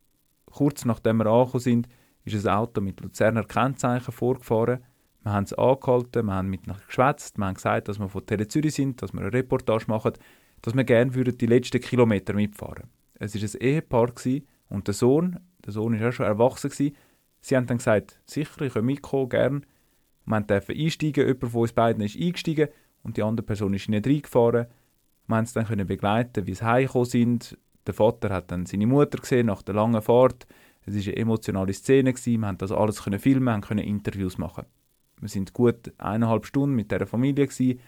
Kurz 0.47 0.85
nachdem 0.85 1.19
wir 1.19 1.27
angekommen 1.27 1.61
sind, 1.61 1.89
ist 2.25 2.47
ein 2.47 2.53
Auto 2.53 2.81
mit 2.81 3.01
Luzerner 3.01 3.45
Kennzeichen 3.45 4.13
vorgefahren. 4.13 4.81
Wir 5.23 5.33
haben 5.33 5.45
es 5.45 5.53
angehalten, 5.53 6.27
wir 6.27 6.35
haben 6.35 6.49
mit 6.49 6.67
ihnen 6.67 6.77
geschwätzt, 6.87 7.39
wir 7.39 7.47
haben 7.47 7.55
gesagt, 7.55 7.89
dass 7.89 7.99
wir 7.99 8.09
von 8.09 8.25
Tele 8.25 8.49
Zürich 8.49 8.75
sind, 8.75 9.03
dass 9.03 9.13
wir 9.13 9.21
eine 9.21 9.33
Reportage 9.33 9.85
machen, 9.87 10.13
dass 10.63 10.75
wir 10.75 10.85
gerne 10.85 11.11
die 11.11 11.47
letzten 11.47 11.81
Kilometer 11.81 12.33
mitfahren 12.33 12.89
Es 13.15 13.35
war 13.35 13.43
ein 13.43 13.61
Ehepaar 13.61 14.13
und 14.71 14.87
der 14.87 14.95
Sohn, 14.95 15.39
der 15.65 15.73
Sohn 15.73 16.01
war 16.01 16.09
auch 16.09 16.13
schon 16.13 16.27
erwachsen. 16.27 16.71
Sie 16.71 17.57
haben 17.57 17.67
dann 17.67 17.79
gesagt, 17.79 18.21
sicher, 18.25 18.63
ich 18.63 18.73
kann 18.73 18.85
mitkommen, 18.85 19.29
gerne. 19.29 19.61
Wir 20.25 20.41
durften 20.41 20.79
einsteigen, 20.79 21.27
jemand 21.27 21.53
von 21.53 21.61
uns 21.63 21.73
beiden 21.73 22.03
ist 22.03 22.17
eingestiegen 22.17 22.69
und 23.03 23.17
die 23.17 23.23
andere 23.23 23.47
Person 23.47 23.75
ist 23.75 23.89
nicht 23.89 24.07
reingefahren. 24.07 24.67
Wir 25.27 25.37
haben 25.37 25.45
es 25.45 25.53
dann 25.53 25.67
können 25.67 25.87
begleiten, 25.87 26.47
wie 26.47 26.55
sie 26.55 26.65
heimgekommen 26.65 27.07
sind. 27.07 27.59
Der 27.87 27.95
Vater 27.95 28.31
hat 28.31 28.51
dann 28.51 28.67
seine 28.67 28.87
Mutter 28.87 29.19
gesehen 29.19 29.47
nach 29.47 29.63
der 29.63 29.75
langen 29.75 30.03
Fahrt. 30.03 30.47
Es 30.85 30.95
war 30.95 31.03
eine 31.03 31.17
emotionale 31.17 31.73
Szene, 31.73 32.13
gewesen. 32.13 32.41
wir 32.41 32.49
haben 32.49 32.59
das 32.59 32.73
alles 32.73 33.03
können 33.03 33.19
filmen, 33.19 33.61
können 33.61 33.85
Interviews 33.85 34.39
machen. 34.39 34.65
Wir 35.21 35.29
sind 35.29 35.53
gut 35.53 35.93
eineinhalb 35.99 36.47
Stunden 36.47 36.75
mit 36.75 36.91
der 36.91 37.07
Familie 37.07 37.47
gewesen, 37.47 37.81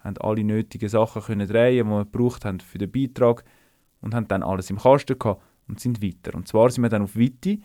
haben 0.00 0.16
alle 0.18 0.42
nötigen 0.42 0.88
Sachen 0.88 1.22
können 1.22 1.46
drehen, 1.46 1.86
die 1.86 1.90
wir 1.90 2.04
gebraucht 2.04 2.44
haben 2.44 2.60
für 2.60 2.78
den 2.78 2.90
Beitrag 2.90 3.44
und 4.00 4.14
haben 4.14 4.28
dann 4.28 4.42
alles 4.42 4.70
im 4.70 4.78
Kasten 4.78 5.18
gehabt 5.18 5.42
und 5.68 5.80
sind 5.80 6.02
weiter. 6.02 6.34
Und 6.34 6.48
zwar 6.48 6.70
sind 6.70 6.82
wir 6.82 6.88
dann 6.88 7.02
auf 7.02 7.16
Viti, 7.16 7.62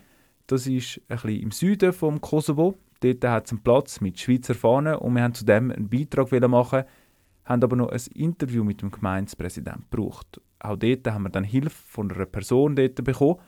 das 0.48 0.68
ist 0.68 1.00
ein 1.08 1.16
bisschen 1.16 1.42
im 1.42 1.52
Süden 1.52 1.94
vom 1.94 2.20
Kosovo. 2.20 2.76
Dort 3.04 3.26
hat 3.26 3.46
es 3.48 3.52
einen 3.52 3.62
Platz 3.62 4.00
mit 4.00 4.18
Schweizer 4.18 4.56
Fahnen 4.56 4.96
und 4.96 5.14
wir 5.14 5.24
haben 5.24 5.34
zudem 5.34 5.72
einen 5.72 5.90
Beitrag 5.90 6.32
machen, 6.48 6.84
haben 7.44 7.64
aber 7.64 7.76
noch 7.76 7.90
ein 7.90 8.02
Interview 8.16 8.64
mit 8.64 8.82
dem 8.82 8.92
Gemeindepräsidenten 8.92 9.88
gebraucht. 9.92 10.40
Auch 10.60 10.78
dort 10.78 11.06
haben 11.08 11.24
wir 11.24 11.30
dann 11.30 11.44
Hilfe 11.44 11.70
von 11.70 12.10
einer 12.10 12.26
Person 12.26 12.78
dort 12.78 13.04
bekommen. 13.04 13.42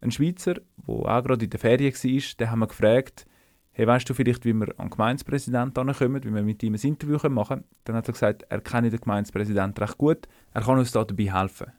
Ein 0.00 0.10
Schweizer, 0.10 0.54
der 0.54 0.94
auch 0.94 1.22
gerade 1.22 1.44
in 1.44 1.50
der 1.50 1.60
Ferien 1.60 1.94
war, 1.94 2.36
den 2.40 2.50
haben 2.50 2.58
wir 2.58 2.66
gefragt, 2.66 3.26
hey, 3.70 3.86
weißt 3.86 4.10
du 4.10 4.14
vielleicht, 4.14 4.44
wie 4.44 4.52
wir 4.52 4.68
an 4.78 4.86
den 4.86 4.90
Gemeindepräsidenten 4.90 5.92
kommen, 5.92 6.24
wie 6.24 6.34
wir 6.34 6.42
mit 6.42 6.62
ihm 6.64 6.74
ein 6.74 6.80
Interview 6.80 7.18
machen 7.28 7.58
können? 7.58 7.64
Dann 7.84 7.94
hat 7.94 8.08
er 8.08 8.12
gesagt, 8.12 8.42
er 8.48 8.60
kennt 8.60 8.92
den 8.92 9.00
Gemeindepräsidenten 9.00 9.84
recht 9.84 9.98
gut, 9.98 10.26
er 10.52 10.62
kann 10.62 10.78
uns 10.78 10.90
da 10.90 11.04
dabei 11.04 11.32
helfen. 11.32 11.72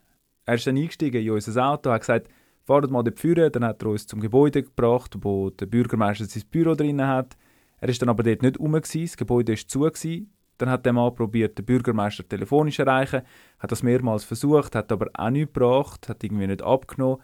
Er 0.45 0.55
ist 0.55 0.65
dann 0.65 0.77
eingestiegen 0.77 1.21
in 1.21 1.31
unser 1.31 1.65
Auto, 1.67 1.91
hat 1.91 2.01
gesagt, 2.01 2.29
fahrt 2.65 2.89
mal 2.89 3.03
dort 3.03 3.19
führen, 3.19 3.51
dann 3.51 3.63
hat 3.63 3.81
er 3.81 3.89
uns 3.89 4.07
zum 4.07 4.19
Gebäude 4.19 4.63
gebracht, 4.63 5.15
wo 5.21 5.49
der 5.51 5.67
Bürgermeister 5.67 6.25
sein 6.25 6.43
Büro 6.49 6.73
drin 6.73 7.05
hat. 7.05 7.37
Er 7.79 7.89
ist 7.89 8.01
dann 8.01 8.09
aber 8.09 8.23
dort 8.23 8.41
nicht 8.41 8.59
rum, 8.59 8.73
das 8.73 9.17
Gebäude 9.17 9.53
war 9.53 9.67
zu. 9.67 9.79
Gewesen. 9.81 10.31
Dann 10.57 10.69
hat 10.69 10.85
der 10.85 10.93
Mann 10.93 11.13
probiert, 11.13 11.57
den 11.57 11.65
Bürgermeister 11.65 12.27
telefonisch 12.27 12.77
zu 12.77 12.83
erreichen, 12.83 13.23
hat 13.59 13.71
das 13.71 13.83
mehrmals 13.83 14.23
versucht, 14.23 14.73
hat 14.73 14.89
aber 14.91 15.09
auch 15.13 15.29
nichts 15.29 15.53
gebracht, 15.53 16.07
hat 16.07 16.23
irgendwie 16.23 16.47
nicht 16.47 16.61
abgenommen. 16.61 17.21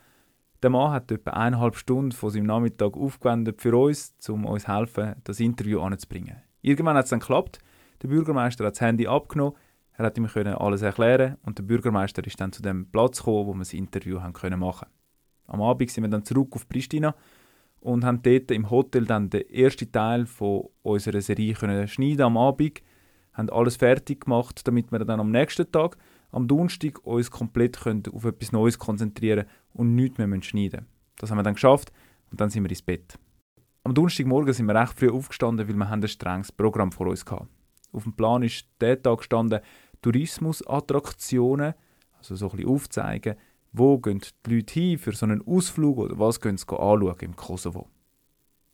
Der 0.62 0.70
Mann 0.70 0.92
hat 0.92 1.12
etwa 1.12 1.32
eineinhalb 1.32 1.76
Stunden 1.76 2.12
von 2.12 2.30
seinem 2.30 2.48
Nachmittag 2.48 2.96
aufgewendet 2.96 3.62
für 3.62 3.76
uns, 3.76 4.14
um 4.28 4.46
uns 4.46 4.68
helfen, 4.68 5.16
das 5.24 5.40
Interview 5.40 5.80
anzubringen. 5.80 6.42
Irgendwann 6.62 6.98
hat 6.98 7.06
es 7.06 7.10
dann 7.10 7.22
geklappt. 7.22 7.60
Der 8.04 8.10
Bürgermeister 8.10 8.66
hat 8.66 8.74
das 8.74 8.82
Handy 8.82 9.08
abgenommen, 9.08 9.56
er 9.94 10.06
hat 10.06 10.18
ihm 10.18 10.28
alles 10.58 10.82
erklären 10.82 11.38
und 11.44 11.58
der 11.58 11.64
Bürgermeister 11.64 12.26
ist 12.26 12.40
dann 12.42 12.52
zu 12.52 12.62
dem 12.62 12.90
Platz 12.92 13.20
gekommen, 13.20 13.48
wo 13.48 13.54
wir 13.54 13.60
das 13.60 13.74
Interview 13.74 14.20
haben 14.22 14.34
können 14.34 14.60
machen. 14.60 14.88
Am 15.52 15.62
Abend 15.62 15.92
sind 15.92 16.06
wir 16.06 16.10
dann 16.10 16.24
zurück 16.24 16.50
auf 16.54 16.68
Pristina 16.70 17.14
und 17.82 18.06
haben 18.06 18.22
dort 18.22 18.52
im 18.52 18.70
Hotel 18.70 19.06
dann 19.06 19.30
den 19.30 19.50
ersten 19.50 19.92
Teil 19.92 20.26
von 20.26 20.70
unserer 20.82 21.20
Serie 21.20 21.54
können 21.54 21.88
schneiden 21.90 22.22
am 22.22 22.38
Abend, 22.38 22.82
haben 23.34 23.50
alles 23.50 23.76
fertig 23.76 24.22
gemacht, 24.22 24.66
damit 24.66 24.92
wir 24.94 25.00
dann 25.00 25.20
am 25.20 25.30
nächsten 25.30 25.70
Tag 25.70 25.98
am 26.32 26.48
Donnerstag 26.48 27.06
uns 27.06 27.30
komplett 27.30 27.82
können 27.82 28.04
auf 28.14 28.24
etwas 28.24 28.54
Neues 28.54 28.80
konzentrieren 28.80 29.46
und 29.74 29.94
nichts 29.94 30.18
mehr 30.18 30.28
schneiden 30.42 30.82
müssen. 30.82 30.86
Das 31.18 31.32
haben 31.32 31.38
wir 31.38 31.44
dann 31.44 31.56
geschafft 31.56 31.92
und 32.32 32.40
dann 32.40 32.50
sind 32.50 32.64
wir 32.64 32.70
ins 32.70 32.82
Bett. 32.82 33.20
Am 33.84 33.94
Donnerstagmorgen 33.94 34.54
sind 34.54 34.68
wir 34.68 34.76
recht 34.76 34.98
früh 34.98 35.10
aufgestanden, 35.10 35.68
weil 35.68 35.76
wir 35.76 35.90
ein 35.90 36.08
strenges 36.08 36.52
Programm 36.54 36.94
vor 36.94 37.08
uns 37.08 37.26
hatten. 37.26 37.50
Auf 37.92 38.04
dem 38.04 38.14
Plan 38.14 38.42
ist 38.42 38.68
der 38.80 39.02
Tag 39.02 39.18
gestanden 39.18 39.60
Tourismusattraktionen, 40.02 41.74
also 42.18 42.36
so 42.36 42.50
ein 42.50 42.56
bisschen 42.56 42.70
aufzeigen, 42.70 43.36
wo 43.72 43.98
gehen 44.00 44.22
die 44.46 44.56
Leute 44.56 44.74
hin 44.74 44.98
für 44.98 45.14
so 45.14 45.26
einen 45.26 45.46
Ausflug 45.46 45.98
oder 45.98 46.20
was 46.20 46.40
gehen 46.40 46.58
sie 46.58 46.68
anschauen 46.68 47.16
im 47.22 47.36
Kosovo. 47.36 47.90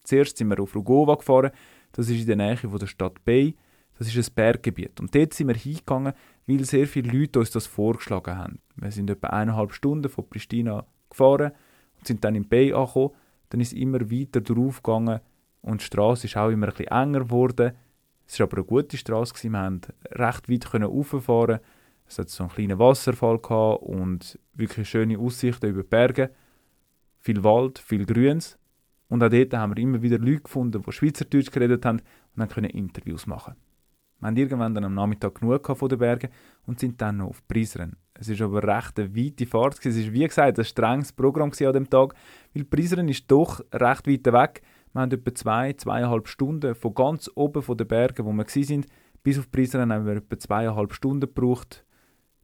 Zuerst 0.03 0.38
sind 0.38 0.50
wir 0.50 0.60
auf 0.60 0.75
Rugova 0.75 1.15
gefahren, 1.15 1.51
das 1.91 2.10
ist 2.10 2.21
in 2.21 2.27
der 2.27 2.36
Nähe 2.36 2.57
von 2.57 2.79
der 2.79 2.88
Stadt 2.88 3.24
Bay, 3.25 3.55
das 3.98 4.13
ist 4.13 4.29
ein 4.29 4.33
Berggebiet. 4.36 5.00
Und 5.00 5.13
dort 5.13 5.33
sind 5.33 5.48
wir 5.48 5.55
hingegangen, 5.55 6.13
weil 6.45 6.63
sehr 6.63 6.88
viele 6.88 7.12
Leute 7.12 7.39
uns 7.39 7.51
das 7.51 7.67
vorgeschlagen 7.67 8.38
haben. 8.38 8.60
Wir 8.75 8.91
sind 8.91 9.10
etwa 9.10 9.27
eineinhalb 9.27 9.74
Stunden 9.74 10.10
von 10.10 10.29
Pristina 10.29 10.86
gefahren 11.10 11.51
und 11.98 12.07
sind 12.07 12.24
dann 12.24 12.36
in 12.36 12.48
Bay 12.48 12.74
angekommen. 12.74 13.12
Dann 13.50 13.60
ist 13.60 13.74
es 13.74 13.79
immer 13.79 14.12
weiter 14.12 14.41
drauf 14.41 14.83
gegangen 14.83 15.19
und 15.62 15.81
die 15.81 15.86
Straße 15.86 16.27
ist 16.27 16.38
auch 16.38 16.50
immer 16.50 16.67
ein 16.67 16.74
bisschen 16.74 16.91
enger 16.91 17.21
geworden. 17.21 17.74
Es 18.27 18.39
war 18.39 18.48
aber 18.48 18.57
eine 18.57 18.65
gute 18.65 18.98
Straße, 18.98 19.33
wir 19.43 19.51
konnten 19.51 19.93
recht 20.12 20.50
weit 20.50 20.74
rauffahren. 20.74 21.60
Es 22.07 22.17
hat 22.19 22.29
so 22.29 22.43
einen 22.43 22.51
kleinen 22.51 22.79
Wasserfall 22.79 23.39
gehabt 23.39 23.83
und 23.83 24.39
wirklich 24.53 24.89
schöne 24.89 25.19
Aussichten 25.19 25.69
über 25.69 25.83
die 25.83 25.89
Berge. 25.89 26.31
Viel 27.19 27.43
Wald, 27.43 27.79
viel 27.79 28.05
Grüns. 28.05 28.57
Und 29.09 29.23
auch 29.23 29.29
dort 29.29 29.53
haben 29.53 29.75
wir 29.75 29.83
immer 29.83 30.01
wieder 30.01 30.17
Leute 30.17 30.41
gefunden, 30.41 30.81
die 30.81 30.91
Schweizerdeutsch 30.91 31.51
geredet 31.51 31.85
haben 31.85 31.99
und 31.99 32.37
dann 32.37 32.49
können 32.49 32.69
Interviews 32.69 33.25
machen. 33.25 33.55
Wir 34.19 34.27
haben 34.27 34.37
irgendwann 34.37 34.73
dann 34.73 34.83
am 34.83 34.95
Nachmittag 34.95 35.35
genug 35.35 35.77
von 35.77 35.89
den 35.89 35.99
Bergen 35.99 36.29
und 36.65 36.79
sind 36.79 36.99
dann 37.01 37.17
noch 37.17 37.27
auf 37.27 37.47
Prizren. 37.47 37.97
Es 38.15 38.27
war 38.29 38.47
aber 38.47 38.63
recht 38.63 38.99
eine 38.99 39.15
weite 39.15 39.45
Fahrt. 39.45 39.85
Es 39.85 39.95
war, 39.95 40.13
wie 40.13 40.27
gesagt, 40.27 40.57
ein 40.57 40.65
strenges 40.65 41.13
Programm 41.13 41.51
an 41.51 41.51
diesem 41.51 41.89
Tag, 41.89 42.15
weil 42.53 42.63
Prizren 42.63 43.07
ist 43.09 43.29
doch 43.29 43.59
recht 43.71 44.07
weit 44.07 44.25
weg. 44.33 44.61
Wir 44.93 45.01
haben 45.01 45.11
etwa 45.11 45.35
zwei, 45.35 45.73
zweieinhalb 45.73 46.27
Stunden 46.27 46.73
von 46.73 46.95
ganz 46.95 47.29
oben 47.35 47.61
von 47.61 47.77
den 47.77 47.87
Bergen, 47.87 48.25
wo 48.25 48.31
wir 48.31 48.45
waren, 48.45 48.85
bis 49.21 49.37
auf 49.37 49.51
Prizren 49.51 49.93
haben 49.93 50.05
wir 50.05 50.15
etwa 50.15 50.39
zweieinhalb 50.39 50.93
Stunden 50.93 51.21
gebraucht. 51.21 51.85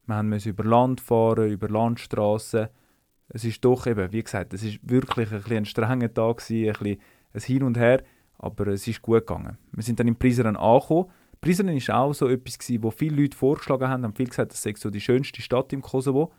Wir 0.06 0.24
mussten 0.24 0.50
über 0.50 0.64
Land 0.64 1.02
fahren, 1.02 1.50
über 1.50 1.70
Landstraßen. 1.70 2.68
Es 3.30 3.46
ist 3.46 3.64
doch 3.64 3.88
eben, 3.88 4.12
wie 4.12 4.24
gesagt, 4.24 4.54
es 4.54 4.64
ist 4.64 4.80
wirklich 4.84 5.32
ein, 5.32 5.44
ein 5.50 5.66
strenger 5.66 6.14
Tag, 6.14 6.38
gewesen, 6.38 6.68
ein, 6.68 6.74
bisschen 6.74 7.02
ein 7.34 7.42
Hin 7.42 7.64
und 7.64 7.78
Her, 7.78 8.04
aber 8.38 8.68
es 8.68 8.88
ist 8.88 9.02
gut 9.02 9.26
gegangen. 9.26 9.58
Wir 9.72 9.84
sind 9.84 10.00
dann 10.00 10.08
in 10.08 10.16
Prizren 10.16 10.56
angekommen 10.56 11.10
Prizren 11.44 11.68
war 11.68 12.00
auch 12.00 12.14
so 12.14 12.30
etwas, 12.30 12.58
gewesen, 12.58 12.84
wo 12.84 12.90
viele 12.90 13.22
Leute 13.22 13.36
vorgeschlagen 13.36 13.90
haben, 13.90 14.04
haben 14.06 14.16
viel 14.16 14.30
gesagt, 14.30 14.54
das 14.54 14.62
sei 14.62 14.74
so 14.78 14.90
die 14.90 15.02
schönste 15.02 15.42
Stadt 15.42 15.74
im 15.74 15.82
Kosovo. 15.82 16.32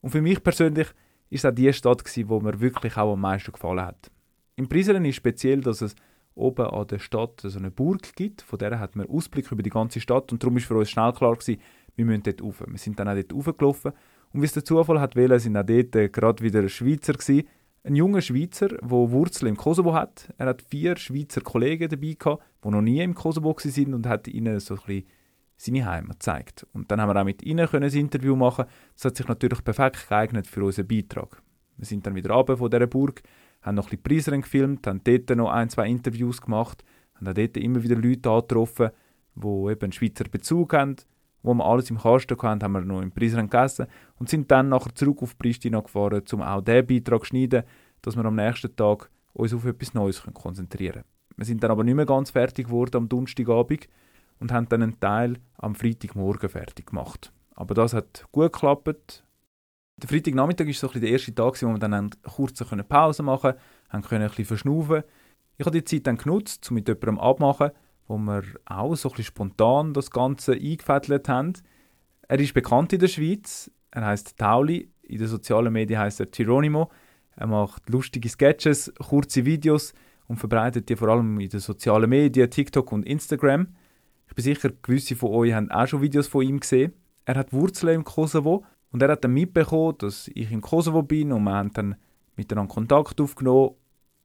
Und 0.00 0.10
für 0.10 0.22
mich 0.22 0.40
persönlich 0.40 0.86
ist 1.30 1.44
es 1.44 1.50
auch 1.50 1.54
die 1.54 1.72
Stadt, 1.72 2.04
gewesen, 2.04 2.28
wo 2.28 2.38
mir 2.38 2.60
wirklich 2.60 2.96
auch 2.96 3.12
am 3.12 3.22
meisten 3.22 3.50
gefallen 3.50 3.84
hat. 3.84 4.08
In 4.54 4.68
Prizren 4.68 5.04
ist 5.04 5.16
speziell, 5.16 5.62
dass 5.62 5.80
es 5.80 5.96
oben 6.36 6.66
an 6.66 6.86
der 6.86 7.00
Stadt 7.00 7.40
so 7.42 7.58
eine 7.58 7.72
Burg 7.72 8.14
gibt, 8.14 8.42
von 8.42 8.58
der 8.60 8.78
hat 8.78 8.94
man 8.94 9.08
Ausblick 9.08 9.50
über 9.50 9.64
die 9.64 9.70
ganze 9.70 10.00
Stadt 10.00 10.30
und 10.30 10.40
darum 10.40 10.54
war 10.54 10.62
für 10.62 10.76
uns 10.76 10.90
schnell 10.90 11.12
klar 11.12 11.34
gewesen, 11.34 11.60
wir 11.96 12.04
müssen 12.04 12.22
dort 12.22 12.42
rauf. 12.42 12.62
Wir 12.66 12.78
sind 12.78 12.98
dann 12.98 13.08
auch 13.08 13.14
dort 13.14 13.32
raufgelaufen 13.32 13.92
und 14.32 14.42
wie 14.42 14.46
es 14.46 14.52
der 14.52 14.64
Zufall 14.64 15.00
hat 15.00 15.16
wollen, 15.16 15.38
sind 15.38 15.56
auch 15.56 15.64
dort 15.64 15.96
äh, 15.96 16.08
gerade 16.08 16.42
wieder 16.42 16.68
Schweizer 16.68 17.14
gewesen, 17.14 17.48
Ein 17.84 17.96
junger 17.96 18.20
Schweizer, 18.20 18.68
der 18.68 18.90
Wurzeln 18.90 19.50
im 19.50 19.56
Kosovo 19.56 19.94
hat. 19.94 20.32
Er 20.38 20.46
hat 20.46 20.62
vier 20.62 20.96
Schweizer 20.96 21.40
Kollegen 21.40 21.88
dabei 21.88 22.16
gehabt, 22.18 22.42
die 22.64 22.68
noch 22.68 22.82
nie 22.82 23.00
im 23.00 23.14
Kosovo 23.14 23.56
waren 23.56 23.94
und 23.94 24.06
hat 24.06 24.28
ihnen 24.28 24.58
so 24.60 24.74
ein 24.74 24.80
bisschen 24.86 25.04
seine 25.56 25.86
Heimat 25.86 26.20
gezeigt. 26.20 26.66
Und 26.72 26.90
dann 26.90 27.00
haben 27.00 27.08
wir 27.08 27.20
auch 27.20 27.24
mit 27.24 27.42
ihnen 27.42 27.66
ein 27.66 27.82
Interview 27.82 28.36
machen. 28.36 28.66
Das 28.94 29.06
hat 29.06 29.16
sich 29.16 29.26
natürlich 29.26 29.64
perfekt 29.64 30.08
geeignet 30.08 30.46
für 30.46 30.64
unseren 30.64 30.86
Beitrag. 30.86 31.40
Wir 31.76 31.86
sind 31.86 32.06
dann 32.06 32.14
wieder 32.14 32.34
runter 32.34 32.56
von 32.56 32.70
dieser 32.70 32.86
Burg, 32.86 33.22
haben 33.62 33.76
noch 33.76 33.86
ein 33.86 33.90
bisschen 33.90 34.02
Preisrennen 34.02 34.42
gefilmt, 34.42 34.86
haben 34.86 35.00
dort 35.04 35.30
noch 35.36 35.50
ein, 35.50 35.68
zwei 35.70 35.88
Interviews 35.88 36.40
gemacht, 36.40 36.84
haben 37.14 37.28
auch 37.28 37.34
dort 37.34 37.56
immer 37.56 37.82
wieder 37.82 37.96
Leute 37.96 38.30
angetroffen, 38.30 38.90
die 39.34 39.46
eben 39.46 39.82
einen 39.82 39.92
Schweizer 39.92 40.24
Bezug 40.24 40.72
haben. 40.72 40.96
Wo 41.46 41.54
wir 41.54 41.64
alles 41.64 41.90
im 41.90 41.98
Kasten 41.98 42.36
hatten, 42.42 42.62
haben 42.64 42.72
wir 42.72 42.80
noch 42.80 43.00
im 43.00 43.12
Preisrennen 43.12 43.48
gegessen 43.48 43.86
und 44.18 44.28
sind 44.28 44.50
dann 44.50 44.68
nachher 44.68 44.92
zurück 44.96 45.22
auf 45.22 45.38
Pristina 45.38 45.78
gefahren, 45.78 46.24
um 46.32 46.42
auch 46.42 46.60
diesen 46.60 46.86
Beitrag 46.88 47.20
zu 47.20 47.26
schneiden, 47.26 47.62
dass 48.02 48.16
wir 48.16 48.24
am 48.24 48.34
nächsten 48.34 48.74
Tag 48.74 49.08
uns 49.32 49.54
auf 49.54 49.64
etwas 49.64 49.94
Neues 49.94 50.20
konzentrieren 50.34 51.02
können. 51.02 51.04
Wir 51.36 51.44
sind 51.44 51.62
dann 51.62 51.70
aber 51.70 51.84
nicht 51.84 51.94
mehr 51.94 52.04
ganz 52.04 52.30
fertig 52.30 52.66
geworden 52.66 52.96
am 52.96 53.08
Donnerstagabend 53.08 53.86
und 54.40 54.50
haben 54.50 54.68
dann 54.68 54.82
einen 54.82 54.98
Teil 54.98 55.38
am 55.58 55.76
Freitagmorgen 55.76 56.48
fertig 56.48 56.86
gemacht. 56.86 57.32
Aber 57.54 57.74
das 57.74 57.94
hat 57.94 58.24
gut 58.32 58.52
geklappt. 58.52 59.24
Der 60.02 60.08
Freitagnachmittag 60.08 60.66
war 60.66 60.72
so 60.72 60.88
der 60.88 61.10
erste 61.10 61.32
Tag, 61.32 61.62
wo 61.62 61.68
wir 61.68 61.78
dann 61.78 61.94
eine 61.94 62.10
kurze 62.24 62.64
Pause 62.64 63.22
machen 63.22 63.54
konnten, 63.92 64.14
ein 64.14 64.28
bisschen 64.28 64.46
verschnaufen. 64.46 65.04
Ich 65.58 65.64
habe 65.64 65.80
die 65.80 65.84
Zeit 65.84 66.08
dann 66.08 66.16
genutzt, 66.16 66.68
um 66.70 66.74
mit 66.74 66.88
jemandem 66.88 67.20
abmachen, 67.20 67.70
wo 68.08 68.18
wir 68.18 68.42
auch 68.64 68.94
so 68.94 69.08
ein 69.08 69.12
bisschen 69.12 69.24
spontan 69.26 69.92
das 69.92 70.10
Ganze 70.10 70.52
eingefädelt 70.52 71.28
haben. 71.28 71.54
Er 72.28 72.38
ist 72.38 72.54
bekannt 72.54 72.92
in 72.92 73.00
der 73.00 73.08
Schweiz. 73.08 73.70
Er 73.90 74.06
heißt 74.06 74.36
Tauli. 74.38 74.90
In 75.02 75.18
den 75.18 75.28
sozialen 75.28 75.72
Medien 75.72 76.00
heißt 76.00 76.20
er 76.20 76.26
Geronimo. 76.26 76.90
Er 77.36 77.46
macht 77.46 77.88
lustige 77.90 78.28
Sketches, 78.28 78.92
kurze 78.98 79.44
Videos 79.44 79.94
und 80.26 80.38
verbreitet 80.38 80.88
die 80.88 80.96
vor 80.96 81.08
allem 81.08 81.38
in 81.38 81.48
den 81.48 81.60
sozialen 81.60 82.10
Medien, 82.10 82.50
TikTok 82.50 82.90
und 82.92 83.06
Instagram. 83.06 83.68
Ich 84.28 84.34
bin 84.34 84.42
sicher, 84.42 84.70
gewisse 84.82 85.14
von 85.14 85.30
euch 85.30 85.52
haben 85.52 85.70
auch 85.70 85.86
schon 85.86 86.02
Videos 86.02 86.26
von 86.26 86.46
ihm 86.46 86.60
gesehen. 86.60 86.92
Er 87.24 87.36
hat 87.36 87.52
Wurzeln 87.52 87.94
im 87.94 88.04
Kosovo 88.04 88.64
und 88.90 89.02
er 89.02 89.10
hat 89.10 89.24
dann 89.24 89.34
mitbekommen, 89.34 89.96
dass 89.98 90.28
ich 90.34 90.50
im 90.50 90.60
Kosovo 90.60 91.02
bin 91.02 91.32
und 91.32 91.44
wir 91.44 91.52
haben 91.52 91.72
dann 91.72 91.96
miteinander 92.36 92.72
Kontakt 92.72 93.20
aufgenommen 93.20 93.74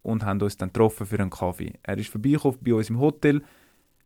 und 0.01 0.23
haben 0.25 0.41
uns 0.41 0.57
dann 0.57 0.69
getroffen 0.69 1.05
für 1.05 1.19
einen 1.19 1.29
Kaffee. 1.29 1.73
Er 1.83 1.97
ist 1.97 2.09
vorbeigekommen 2.09 2.59
bei 2.61 2.73
uns 2.73 2.89
im 2.89 2.99
Hotel. 2.99 3.43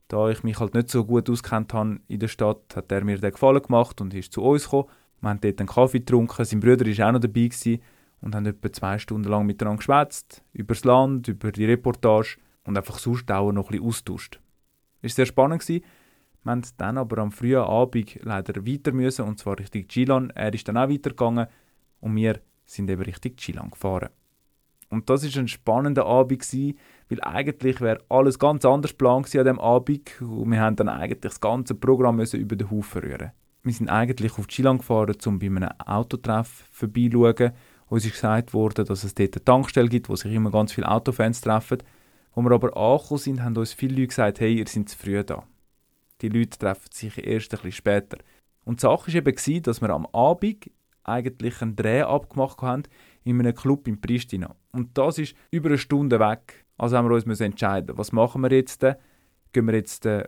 Da 0.08 0.30
ich 0.30 0.44
mich 0.44 0.60
halt 0.60 0.74
nicht 0.74 0.90
so 0.90 1.04
gut 1.04 1.30
auskennt 1.30 1.74
habe 1.74 2.00
in 2.08 2.20
der 2.20 2.28
Stadt, 2.28 2.76
hat 2.76 2.92
er 2.92 3.04
mir 3.04 3.18
den 3.18 3.32
Gefallen 3.32 3.62
gemacht 3.62 4.02
und 4.02 4.14
ist 4.14 4.34
zu 4.34 4.44
uns 4.44 4.66
gekommen. 4.66 4.90
Wir 5.22 5.30
haben 5.30 5.42
dort 5.42 5.60
einen 5.60 5.68
Kaffee 5.68 6.00
getrunken. 6.00 6.46
Sein 6.46 6.60
Bruder 6.60 6.86
war 6.86 7.08
auch 7.08 7.12
noch 7.14 7.20
dabei 7.20 7.48
gewesen 7.48 7.82
und 8.22 8.36
haben 8.36 8.46
etwa 8.46 8.72
zwei 8.72 9.00
Stunden 9.00 9.30
lang 9.30 9.46
miteinander 9.46 9.78
geschwätzt, 9.78 10.44
über 10.54 10.74
das 10.74 10.84
Land, 10.84 11.28
über 11.28 11.52
die 11.52 11.66
Reportage 11.66 12.38
und 12.64 12.78
einfach 12.78 13.00
sonst 13.00 13.32
auch 13.32 13.52
noch 13.52 13.70
ein 13.70 13.72
bisschen 13.72 13.88
austauscht. 13.88 14.40
Es 15.02 15.14
war 15.14 15.16
sehr 15.16 15.26
spannend. 15.26 15.62
Gewesen. 15.62 15.84
Wir 16.44 16.56
mussten 16.56 16.78
dann 16.78 16.98
aber 17.00 17.18
am 17.20 17.32
frühen 17.32 17.62
Abend 17.62 18.20
leider 18.22 18.66
weiter 18.68 18.92
müssen, 18.92 19.26
und 19.26 19.40
zwar 19.40 19.58
Richtung 19.58 19.88
Chilan. 19.88 20.30
Er 20.32 20.54
ist 20.54 20.68
dann 20.68 20.78
auch 20.78 20.90
weitergegangen 20.90 21.48
und 22.02 22.16
wir 22.16 22.40
sind 22.66 22.90
eben 22.90 23.02
Richtung 23.02 23.36
Chilan 23.36 23.72
gefahren. 23.72 24.10
Und 24.96 25.10
das 25.10 25.24
ist 25.24 25.38
ein 25.38 25.48
spannender 25.48 26.06
Abend 26.06 26.42
gewesen, 26.42 26.78
weil 27.10 27.22
eigentlich 27.22 27.82
wäre 27.82 28.00
alles 28.10 28.40
ganz 28.40 28.66
anders 28.66 28.92
geplant 28.92 29.26
an 29.36 29.44
diesem 29.44 29.60
Abend 29.60 30.22
und 30.22 30.52
wir 30.52 30.60
haben 30.60 30.76
dann 30.76 30.90
eigentlich 30.90 31.22
das 31.22 31.40
ganze 31.40 31.76
Programm 31.76 32.16
müssen 32.16 32.40
über 32.40 32.56
den 32.56 32.72
Haufen 32.72 33.02
rühren. 33.02 33.32
Wir 33.64 33.74
sind 33.74 33.90
eigentlich 33.90 34.38
auf 34.38 34.48
Chilan 34.48 34.78
gefahren, 34.78 35.16
um 35.26 35.40
bei 35.40 35.48
einem 35.48 35.70
Autotreff 35.86 36.66
vorbeizuschauen 36.72 37.52
uns 37.88 38.06
ist 38.06 38.14
gesagt 38.14 38.54
worden, 38.54 38.86
dass 38.86 39.04
es 39.04 39.14
dort 39.14 39.36
eine 39.36 39.46
Tankstelle 39.46 39.90
gibt, 39.90 40.10
wo 40.10 40.16
sich 40.16 40.34
immer 40.34 40.52
ganz 40.52 40.74
viele 40.74 40.90
Autofans 40.90 41.42
treffen. 41.42 41.84
Wo 42.34 42.42
wir 42.42 42.52
aber 42.52 42.76
angekommen 42.76 43.20
sind, 43.20 43.44
haben 43.44 43.56
uns 43.58 43.74
viele 43.74 43.96
Leute 43.96 44.08
gesagt, 44.08 44.40
hey, 44.40 44.58
ihr 44.58 44.68
seid 44.68 44.90
zu 44.90 44.98
früh 44.98 45.24
da. 45.24 45.44
Die 46.22 46.30
Leute 46.30 46.58
treffen 46.58 46.90
sich 46.92 47.18
erst 47.18 47.54
ein 47.54 47.58
bisschen 47.58 47.72
später. 47.72 48.18
Und 48.64 48.80
die 48.80 48.82
Sache 48.82 49.14
war 49.14 49.16
eben, 49.16 49.64
dass 49.64 49.82
wir 49.82 49.90
am 49.92 50.08
Abend 50.08 50.70
eigentlich 51.04 51.62
einen 51.62 51.76
Dreh 51.76 52.02
abgemacht 52.02 52.62
haben 52.62 52.84
in 53.26 53.40
einem 53.40 53.54
Club 53.54 53.88
in 53.88 54.00
Pristina. 54.00 54.56
Und 54.72 54.98
das 54.98 55.18
ist 55.18 55.36
über 55.52 55.70
eine 55.70 55.78
Stunde 55.78 56.20
weg. 56.20 56.66
Also 56.78 56.96
haben 56.98 57.10
wir 57.10 57.16
uns 57.16 57.42
entscheiden, 57.42 57.98
was 57.98 58.12
machen 58.12 58.42
wir 58.42 58.52
jetzt? 58.52 58.82
Gehen 59.52 59.68
wir 59.68 59.76
jetzt 59.76 60.06
äh, 60.06 60.26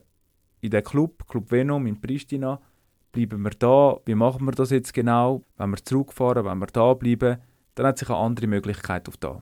in 0.61 0.71
den 0.71 0.83
Club, 0.83 1.27
Club 1.27 1.51
Venom 1.51 1.85
in 1.87 1.99
Pristina, 1.99 2.59
bleiben 3.11 3.41
wir 3.41 3.51
da, 3.51 3.97
wie 4.05 4.15
machen 4.15 4.45
wir 4.45 4.51
das 4.51 4.71
jetzt 4.71 4.93
genau, 4.93 5.43
wenn 5.57 5.71
wir 5.71 5.77
zurückfahren, 5.77 6.45
wenn 6.45 6.59
wir 6.59 6.67
da 6.67 6.93
bleiben, 6.93 7.37
dann 7.75 7.85
hat 7.85 7.99
sich 7.99 8.09
eine 8.09 8.17
andere 8.17 8.47
Möglichkeit 8.47 9.07
auf 9.07 9.17
da. 9.17 9.41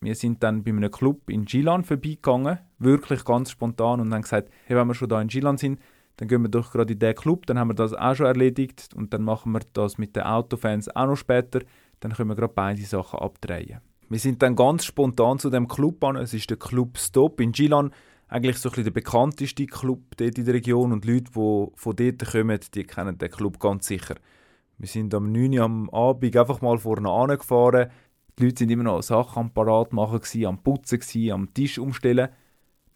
Wir 0.00 0.14
sind 0.14 0.42
dann 0.42 0.62
bei 0.62 0.70
einem 0.70 0.90
Club 0.90 1.30
in 1.30 1.44
Gilan 1.44 1.84
vorbeigegangen, 1.84 2.58
wirklich 2.78 3.24
ganz 3.24 3.50
spontan 3.50 4.00
und 4.00 4.12
haben 4.12 4.22
gesagt, 4.22 4.50
hey, 4.66 4.76
wenn 4.76 4.86
wir 4.86 4.94
schon 4.94 5.08
da 5.08 5.20
in 5.20 5.28
Gilan 5.28 5.56
sind, 5.56 5.80
dann 6.16 6.28
gehen 6.28 6.42
wir 6.42 6.48
doch 6.48 6.70
gerade 6.70 6.92
in 6.92 6.98
den 6.98 7.14
Club, 7.14 7.46
dann 7.46 7.58
haben 7.58 7.70
wir 7.70 7.74
das 7.74 7.92
auch 7.92 8.14
schon 8.14 8.26
erledigt 8.26 8.90
und 8.94 9.12
dann 9.12 9.22
machen 9.22 9.52
wir 9.52 9.60
das 9.72 9.98
mit 9.98 10.14
den 10.14 10.22
Autofans 10.22 10.94
auch 10.94 11.06
noch 11.06 11.16
später, 11.16 11.60
dann 12.00 12.12
können 12.12 12.30
wir 12.30 12.36
gerade 12.36 12.52
beide 12.54 12.82
Sachen 12.82 13.18
abdrehen. 13.18 13.80
Wir 14.08 14.18
sind 14.18 14.42
dann 14.42 14.54
ganz 14.54 14.84
spontan 14.84 15.38
zu 15.38 15.50
dem 15.50 15.66
Club 15.66 16.04
an, 16.04 16.16
es 16.16 16.34
ist 16.34 16.50
der 16.50 16.58
Club 16.58 16.98
Stop 16.98 17.40
in 17.40 17.52
Gilan, 17.52 17.90
eigentlich 18.28 18.58
so 18.58 18.68
ein 18.68 18.72
bisschen 18.72 18.84
der 18.84 18.90
bekannteste 18.90 19.66
Club 19.66 20.16
dort 20.16 20.38
in 20.38 20.44
der 20.44 20.54
Region 20.54 20.92
und 20.92 21.04
Leute, 21.04 21.30
die 21.30 21.66
von 21.74 21.96
dort 21.96 22.26
kommen, 22.30 22.60
die 22.74 22.84
kennen 22.84 23.18
den 23.18 23.30
Club 23.30 23.58
ganz 23.58 23.86
sicher. 23.86 24.16
Wir 24.78 24.88
sind 24.88 25.14
am 25.14 25.30
9 25.30 25.58
Uhr 25.58 25.64
am 25.64 25.90
Abend 25.90 26.36
einfach 26.36 26.60
mal 26.60 26.78
vorne 26.78 27.08
angefahren. 27.08 27.90
Die 28.38 28.44
Leute 28.44 28.58
sind 28.58 28.70
immer 28.70 28.82
noch 28.82 29.02
Sachen 29.02 29.40
am 29.40 29.50
Parat 29.54 29.92
machen, 29.92 30.20
am 30.46 30.62
Putzen, 30.62 31.30
am 31.30 31.54
Tisch 31.54 31.78
umstellen. 31.78 32.28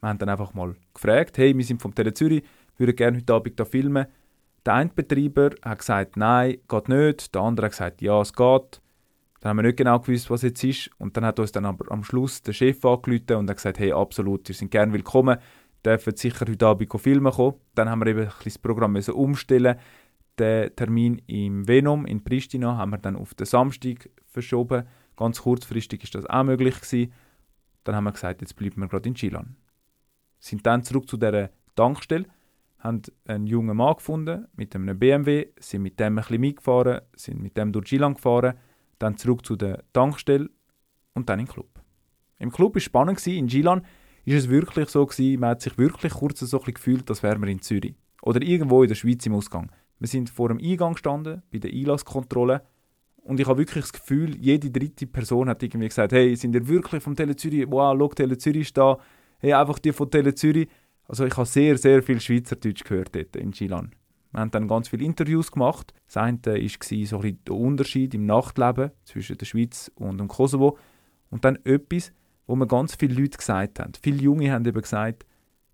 Wir 0.01 0.09
haben 0.09 0.19
dann 0.19 0.29
einfach 0.29 0.55
mal 0.55 0.75
gefragt, 0.93 1.39
hey, 1.39 1.57
wir 1.57 1.65
sind 1.65 1.81
vom 1.81 1.95
Tele 1.95 2.13
Zürich, 2.13 2.43
würden 2.77 2.97
gerne 2.97 3.19
heute 3.19 3.35
Abend 3.35 3.55
hier 3.57 3.67
filmen. 3.67 4.07
Der 4.67 4.75
eine 4.75 4.91
Betreiber 4.91 5.51
hat 5.63 5.79
gesagt, 5.79 6.17
nein, 6.17 6.59
geht 6.69 6.89
nicht. 6.89 7.35
Der 7.35 7.43
andere 7.43 7.67
hat 7.67 7.73
gesagt, 7.73 8.03
ja, 8.03 8.21
es 8.21 8.33
geht. 8.33 8.81
Dann 9.41 9.51
haben 9.51 9.59
wir 9.59 9.63
nicht 9.65 9.77
genau 9.77 10.01
gewusst, 10.01 10.31
was 10.31 10.43
jetzt 10.43 10.65
ist. 10.65 10.91
Und 10.99 11.17
dann 11.17 11.25
hat 11.25 11.39
uns 11.39 11.53
dann 11.53 11.65
am 11.65 12.05
Schluss 12.05 12.43
der 12.43 12.53
Chef 12.53 12.85
angerufen 12.85 13.37
und 13.37 13.49
hat 13.49 13.57
gesagt, 13.57 13.79
hey, 13.79 13.93
absolut, 13.93 14.49
ihr 14.49 14.55
seid 14.55 14.71
gerne 14.71 14.93
willkommen, 14.93 15.39
dürfen 15.85 16.17
sicher 16.17 16.47
heute 16.49 16.67
Abend 16.67 17.01
filmen 17.01 17.33
kommen. 17.33 17.55
Dann 17.75 17.89
haben 17.89 18.01
wir 18.01 18.09
eben 18.09 18.27
ein 18.27 18.33
das 18.43 18.59
Programm 18.59 18.93
müssen 18.93 19.15
umstellen. 19.15 19.79
Den 20.39 20.75
Termin 20.75 21.23
im 21.27 21.67
Venom 21.67 22.07
in 22.07 22.23
Pristina 22.23 22.77
haben 22.77 22.91
wir 22.91 22.99
dann 22.99 23.17
auf 23.17 23.35
den 23.35 23.47
Samstag 23.47 24.11
verschoben. 24.25 24.87
Ganz 25.17 25.43
kurzfristig 25.43 26.05
ist 26.05 26.15
das 26.15 26.27
auch 26.27 26.45
möglich 26.45 26.81
gewesen. 26.81 27.13
Dann 27.85 27.95
haben 27.95 28.05
wir 28.05 28.13
gesagt, 28.13 28.41
jetzt 28.41 28.57
bleiben 28.57 28.81
wir 28.81 28.89
gerade 28.89 29.09
in 29.09 29.15
Chilan. 29.15 29.57
Sind 30.41 30.67
dann 30.67 30.83
zurück 30.83 31.09
zu 31.09 31.17
der 31.17 31.51
Tankstelle, 31.75 32.27
haben 32.79 33.03
einen 33.27 33.47
jungen 33.47 33.77
Mann 33.77 33.97
gefunden 33.97 34.47
mit 34.55 34.75
einem 34.75 34.99
BMW, 34.99 35.49
sind 35.59 35.83
mit 35.83 35.99
dem 35.99 36.19
ein 36.19 36.23
bisschen 36.23 36.41
mitgefahren, 36.41 37.01
sind 37.15 37.41
mit 37.41 37.57
dem 37.57 37.73
durch 37.73 37.87
Chilan 37.87 38.15
gefahren 38.15 38.55
dann 38.99 39.17
zurück 39.17 39.45
zu 39.45 39.57
der 39.57 39.85
Tankstelle 39.93 40.51
und 41.15 41.29
dann 41.29 41.41
im 41.41 41.49
Club. 41.49 41.69
Im 42.39 42.51
Club 42.51 42.75
war 42.75 42.79
es 42.79 42.85
spannend, 42.85 43.27
in 43.27 43.47
Gilan 43.47 43.83
ist 44.25 44.45
es 44.45 44.49
wirklich 44.49 44.89
so, 44.91 45.07
gewesen, 45.07 45.41
man 45.41 45.51
hat 45.51 45.63
sich 45.63 45.79
wirklich 45.79 46.13
kurz 46.13 46.41
so 46.41 46.61
ein 46.61 46.75
gefühlt, 46.75 47.09
als 47.09 47.23
wären 47.23 47.41
wir 47.41 47.49
in 47.49 47.63
Zürich. 47.63 47.95
Oder 48.23 48.43
irgendwo 48.43 48.83
in 48.83 48.89
der 48.89 48.95
Schweiz 48.95 49.25
im 49.27 49.35
Ausgang. 49.35 49.71
Wir 49.99 50.09
sind 50.09 50.31
vor 50.31 50.49
dem 50.49 50.59
Eingang 50.59 50.93
gestanden, 50.93 51.43
bei 51.51 51.59
der 51.59 51.73
Einlasskontrolle. 51.73 52.63
Und 53.17 53.41
ich 53.41 53.47
habe 53.47 53.59
wirklich 53.59 53.85
das 53.85 53.93
Gefühl, 53.93 54.37
jede 54.37 54.71
dritte 54.71 55.07
Person 55.07 55.49
hat 55.49 55.63
irgendwie 55.63 55.89
gesagt, 55.89 56.13
hey, 56.13 56.35
sind 56.37 56.55
ihr 56.55 56.67
wirklich 56.69 57.03
vom 57.03 57.17
Tele 57.17 57.37
Zürich? 57.37 57.67
Wow, 57.69 57.97
schau, 57.99 58.09
Tele 58.09 58.39
Zürich 58.39 58.63
ist 58.63 58.77
da. 58.77 58.99
Hey, 59.39 59.53
einfach 59.53 59.79
die 59.79 59.93
von 59.93 60.11
Tele 60.11 60.35
Zürich. 60.35 60.69
Also 61.07 61.25
ich 61.25 61.37
habe 61.37 61.47
sehr, 61.47 61.79
sehr 61.79 62.03
viel 62.03 62.21
Schweizerdeutsch 62.21 62.85
gehört 62.85 63.15
dort 63.15 63.37
in 63.37 63.51
Gilan. 63.51 63.93
Wir 64.39 64.43
haben 64.43 64.51
dann 64.53 64.69
ganz 64.69 64.87
viele 64.87 65.05
Interviews 65.05 65.51
gemacht. 65.51 65.93
Das 66.07 66.17
eine 66.17 66.39
war 66.45 67.07
so 67.07 67.19
ein 67.19 67.39
der 67.45 67.55
Unterschied 67.57 68.15
im 68.15 68.25
Nachtleben 68.25 68.93
zwischen 69.03 69.37
der 69.37 69.47
Schweiz 69.47 69.91
und 69.97 70.19
dem 70.19 70.29
Kosovo. 70.29 70.79
Und 71.29 71.45
dann 71.45 71.59
etwas, 71.65 72.13
wo 72.47 72.55
mir 72.55 72.69
ganz 72.69 72.95
viele 72.95 73.21
Leute 73.21 73.37
gesagt 73.37 73.81
haben. 73.81 73.95
Viele 74.01 74.23
Junge 74.23 74.53
haben 74.53 74.65
eben 74.65 74.81
gesagt, 74.81 75.27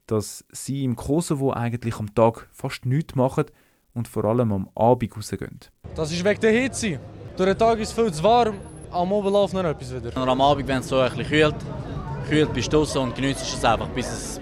dass 0.06 0.46
sie 0.50 0.82
im 0.82 0.96
Kosovo 0.96 1.52
eigentlich 1.52 1.98
am 1.98 2.14
Tag 2.14 2.48
fast 2.52 2.86
nichts 2.86 3.14
machen 3.14 3.44
und 3.92 4.08
vor 4.08 4.24
allem 4.24 4.50
am 4.50 4.70
Abend 4.74 5.14
rausgehen. 5.14 5.60
Das 5.94 6.10
ist 6.10 6.24
wegen 6.24 6.40
der 6.40 6.52
Hitze. 6.52 6.98
Durch 7.36 7.50
den 7.50 7.58
Tag 7.58 7.78
ist 7.80 7.90
es 7.90 7.94
viel 7.94 8.10
zu 8.14 8.22
warm, 8.22 8.54
am 8.90 9.12
Abend 9.12 9.30
läuft 9.30 9.52
noch 9.52 9.64
etwas 9.64 9.94
wieder. 9.94 10.10
Nur 10.14 10.26
am 10.26 10.40
Abend, 10.40 10.66
wenn 10.66 10.78
es 10.78 10.88
so 10.88 11.00
ein 11.00 11.10
bisschen 11.10 11.26
kühlt, 11.26 11.56
kühlt 12.30 12.54
bist 12.54 12.72
du 12.72 12.80
und 12.98 13.14
genießt 13.14 13.42
es 13.42 13.62
einfach, 13.62 13.88
bis 13.88 14.06
es, 14.06 14.40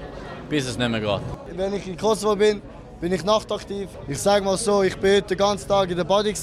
bis 0.49 0.69
es 0.69 0.79
nicht 0.79 0.91
mehr 0.91 1.01
geht. 1.01 1.59
Wenn 1.59 1.75
ich 1.75 1.89
in 1.89 1.97
Kosovo 1.97 2.37
bin, 2.37 2.63
bin 3.03 3.13
ich 3.13 3.25
nachtaktiv. 3.25 3.89
Ich 4.07 4.19
sage 4.19 4.45
mal 4.45 4.57
so, 4.57 4.85
ich 4.85 4.97
bin 4.97 5.17
heute 5.17 5.35
den 5.35 5.39
ganzen 5.39 5.67
Tag 5.67 5.91
in 5.91 5.97
der 5.97 6.05
Body, 6.05 6.35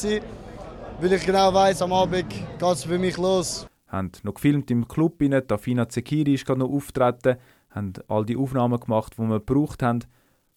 weil 0.99 1.13
ich 1.13 1.25
genau 1.25 1.53
weiß, 1.53 1.81
am 1.83 1.93
Abend 1.93 2.29
geht 2.29 2.61
es 2.61 2.83
für 2.83 2.99
mich 2.99 3.15
los. 3.15 3.65
Haben 3.87 4.11
noch 4.23 4.33
gefilmt 4.33 4.69
im 4.69 4.85
Club, 4.85 5.21
rein. 5.21 5.41
Tafina 5.47 5.87
Zekiri 5.87 6.33
ist 6.33 6.45
gerade 6.45 6.59
noch 6.59 6.69
auftreten, 6.69 7.37
haben 7.69 7.93
all 8.09 8.25
die 8.25 8.35
Aufnahmen 8.35 8.77
gemacht, 8.77 9.13
die 9.17 9.21
wir 9.21 9.39
gebraucht 9.39 9.81
haben 9.81 10.01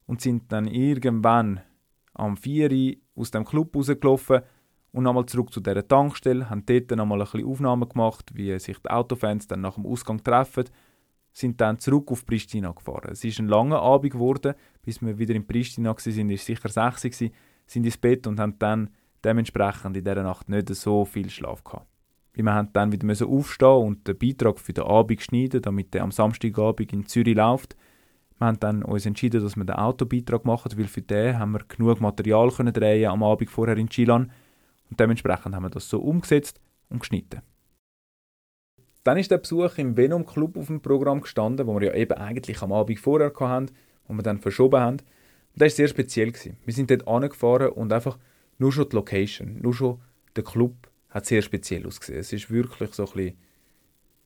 und 0.07 0.21
sind 0.21 0.51
dann 0.51 0.67
irgendwann 0.67 1.61
am 2.15 2.37
4 2.37 2.73
Uhr 2.73 2.95
aus 3.15 3.31
dem 3.31 3.45
Club 3.45 3.77
rausgelaufen 3.77 4.41
Und 4.91 5.05
nochmal 5.05 5.27
zurück 5.27 5.53
zu 5.53 5.61
dieser 5.61 5.87
Tankstelle, 5.87 6.51
haben 6.51 6.67
dort 6.67 6.91
nochmal 6.91 7.21
ein 7.21 7.29
bisschen 7.31 7.47
Aufnahmen 7.47 7.89
gemacht, 7.89 8.33
wie 8.35 8.59
sich 8.59 8.79
die 8.79 8.91
Autofans 8.91 9.47
dann 9.47 9.61
nach 9.61 9.77
dem 9.77 9.87
Ausgang 9.87 10.21
treffen, 10.25 10.65
sind 11.33 11.61
dann 11.61 11.79
zurück 11.79 12.11
auf 12.11 12.27
Pristina 12.27 12.73
gefahren. 12.73 13.11
Es 13.13 13.25
ist 13.25 13.39
ein 13.39 13.49
langer 13.49 13.81
Abend 13.81 14.13
geworden, 14.13 14.55
bis 14.83 15.01
wir 15.01 15.19
wieder 15.19 15.35
in 15.35 15.47
Pristina 15.47 15.91
waren, 15.91 16.31
ist 16.31 16.47
sicher 16.47 16.69
6 16.69 17.23
Uhr, 17.23 17.31
sind 17.67 17.85
ins 17.85 17.97
Bett 17.97 18.27
und 18.27 18.39
haben 18.39 18.59
dann 18.59 18.91
dementsprechend 19.25 19.97
in 19.97 20.05
dieser 20.05 20.23
Nacht 20.23 20.49
nicht 20.49 20.69
so 20.75 21.05
viel 21.05 21.31
Schlaf 21.31 21.65
gehabt. 21.65 21.87
Wir 22.35 22.45
haben 22.53 22.73
dann 22.73 22.93
wieder 22.93 23.27
aufstehen 23.27 23.69
und 23.69 24.09
den 24.09 24.19
Beitrag 24.19 24.59
für 24.59 24.73
den 24.73 24.85
Abend 24.85 25.21
schneiden, 25.21 25.63
damit 25.63 25.93
der 25.93 26.03
am 26.03 26.11
Samstagabend 26.11 26.93
in 26.93 27.07
Zürich 27.07 27.37
läuft. 27.37 27.77
Wir 28.39 28.47
haben 28.47 28.61
dann 28.61 28.83
uns 28.83 29.07
entschieden, 29.07 29.43
dass 29.43 29.57
wir 29.57 29.65
den 29.65 29.77
Autobeitrag 29.77 30.45
machen, 30.45 30.73
weil 30.77 30.87
für 30.87 31.03
den 31.03 31.39
haben 31.39 31.53
wir 31.53 31.65
genug 31.69 32.01
Material 32.01 32.51
können 32.51 32.73
drehen 32.73 33.11
am 33.11 33.23
Abend 33.23 33.51
vorher 33.51 33.77
in 33.77 33.89
Chilan 33.89 34.33
und 34.91 34.99
dementsprechend 34.99 35.55
haben 35.55 35.63
wir 35.63 35.71
das 35.71 35.89
so 35.89 36.01
umgesetzt 36.01 36.61
und 36.89 37.01
geschnitten. 37.01 37.43
Dann 39.05 39.19
ist 39.19 39.31
der 39.31 39.39
Besuch 39.39 39.79
im 39.79 39.97
Venom 39.97 40.27
Club 40.27 40.57
auf 40.57 40.69
dem 40.69 40.81
Programm 40.81 41.21
gestanden, 41.21 41.67
wo 41.67 41.79
wir 41.81 41.89
ja 41.89 41.95
eben 41.95 42.13
eigentlich 42.13 42.63
am 42.63 42.73
Abend 42.73 43.01
vorher 43.01 43.33
hatten, 43.35 43.71
wo 44.07 44.15
wir 44.15 44.23
dann 44.23 44.39
verschoben 44.39 44.81
haben. 44.81 44.97
Und 44.99 45.61
das 45.61 45.73
war 45.73 45.77
sehr 45.77 45.89
speziell. 45.89 46.33
Gewesen. 46.33 46.57
Wir 46.65 46.75
sind 46.75 46.91
dort 46.91 47.09
angefahren 47.09 47.71
und 47.71 47.93
einfach 47.93 48.19
nur 48.59 48.73
schon 48.73 48.89
die 48.89 48.97
Location, 48.97 49.59
nur 49.61 49.75
schon 49.75 50.01
der 50.37 50.45
Club 50.45 50.75
hat 51.11 51.27
sehr 51.27 51.43
speziell 51.43 51.87
ausgesehen. 51.87 52.21
Es 52.21 52.33
ist 52.33 52.51
wirklich 52.51 52.95
so 52.95 53.05
ein 53.05 53.13
bisschen 53.13 53.37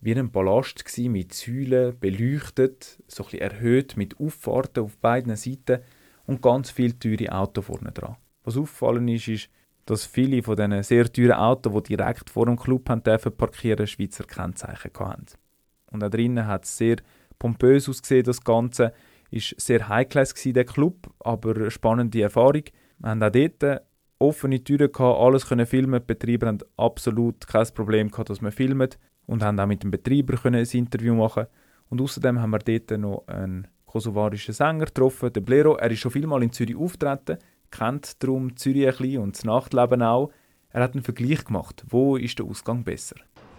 wie 0.00 0.14
ein 0.14 0.30
Palast 0.30 0.84
gewesen, 0.84 1.12
mit 1.12 1.32
Säulen, 1.34 1.98
beleuchtet, 1.98 3.02
so 3.08 3.24
ein 3.24 3.30
bisschen 3.30 3.40
erhöht, 3.40 3.96
mit 3.96 4.20
Auffahrten 4.20 4.84
auf 4.84 4.96
beiden 4.98 5.34
Seiten 5.36 5.82
und 6.26 6.42
ganz 6.42 6.70
viele 6.70 6.98
teure 6.98 7.32
Autos 7.32 7.64
vorne 7.64 7.92
dran. 7.92 8.16
Was 8.44 8.56
auffallen 8.56 9.08
ist, 9.08 9.26
ist, 9.26 9.48
dass 9.86 10.04
viele 10.04 10.42
von 10.42 10.56
diesen 10.56 10.82
sehr 10.82 11.10
teuren 11.10 11.32
Autos, 11.32 11.82
die 11.84 11.96
direkt 11.96 12.28
vor 12.28 12.46
dem 12.46 12.56
Club 12.56 12.88
haben 12.90 13.02
dürfen 13.02 13.36
parkieren, 13.36 13.86
Schweizer 13.86 14.24
Kennzeichen 14.24 14.90
hatten. 14.98 15.26
Und 15.92 16.00
da 16.00 16.08
drinnen 16.08 16.46
hat 16.46 16.64
es 16.64 16.76
sehr 16.76 16.96
pompös 17.38 17.88
ausgesehen, 17.88 18.24
das 18.24 18.42
Ganze. 18.42 18.92
Ist 19.30 19.60
sehr 19.60 19.88
high-class 19.88 20.34
der 20.34 20.64
Club, 20.64 21.08
aber 21.20 21.56
eine 21.56 21.70
spannende 21.70 22.22
Erfahrung. 22.22 22.62
Wir 22.98 23.10
haben 23.10 23.22
auch 23.22 23.30
dort 23.30 23.82
offene 24.18 24.62
Türen 24.62 24.92
gehabt, 24.92 25.20
alles 25.20 25.46
können 25.46 25.66
filmen. 25.66 26.00
Die 26.00 26.14
Betreiber 26.14 26.46
haben 26.46 26.58
absolut 26.76 27.46
kein 27.46 27.66
Problem 27.74 28.10
gehabt, 28.10 28.30
dass 28.30 28.40
wir 28.40 28.52
filmen 28.52 28.88
und 29.26 29.42
haben 29.42 29.58
auch 29.58 29.66
mit 29.66 29.82
dem 29.82 29.90
Betreiber 29.90 30.36
können 30.36 30.64
ein 30.64 30.78
Interview 30.78 31.14
machen. 31.14 31.46
Und 31.88 32.00
außerdem 32.00 32.40
haben 32.40 32.50
wir 32.50 32.58
dort 32.58 32.98
noch 32.98 33.26
einen 33.26 33.68
kosovarischen 33.84 34.54
Sänger 34.54 34.86
getroffen, 34.86 35.32
den 35.32 35.44
Blero. 35.44 35.76
Er 35.76 35.90
ist 35.90 36.00
schon 36.00 36.10
vielmal 36.10 36.42
in 36.42 36.52
Zürich 36.52 36.76
auftreten, 36.76 37.38
kennt 37.70 38.22
darum 38.22 38.56
Zürich 38.56 38.86
ein 38.86 38.96
bisschen 38.96 39.22
und 39.22 39.36
das 39.36 39.44
Nachtleben 39.44 40.02
auch. 40.02 40.30
Er 40.70 40.82
hat 40.82 40.92
einen 40.94 41.02
Vergleich 41.02 41.44
gemacht. 41.44 41.84
Wo 41.88 42.16
ist 42.16 42.38
der 42.38 42.46
Ausgang 42.46 42.84
besser? 42.84 43.16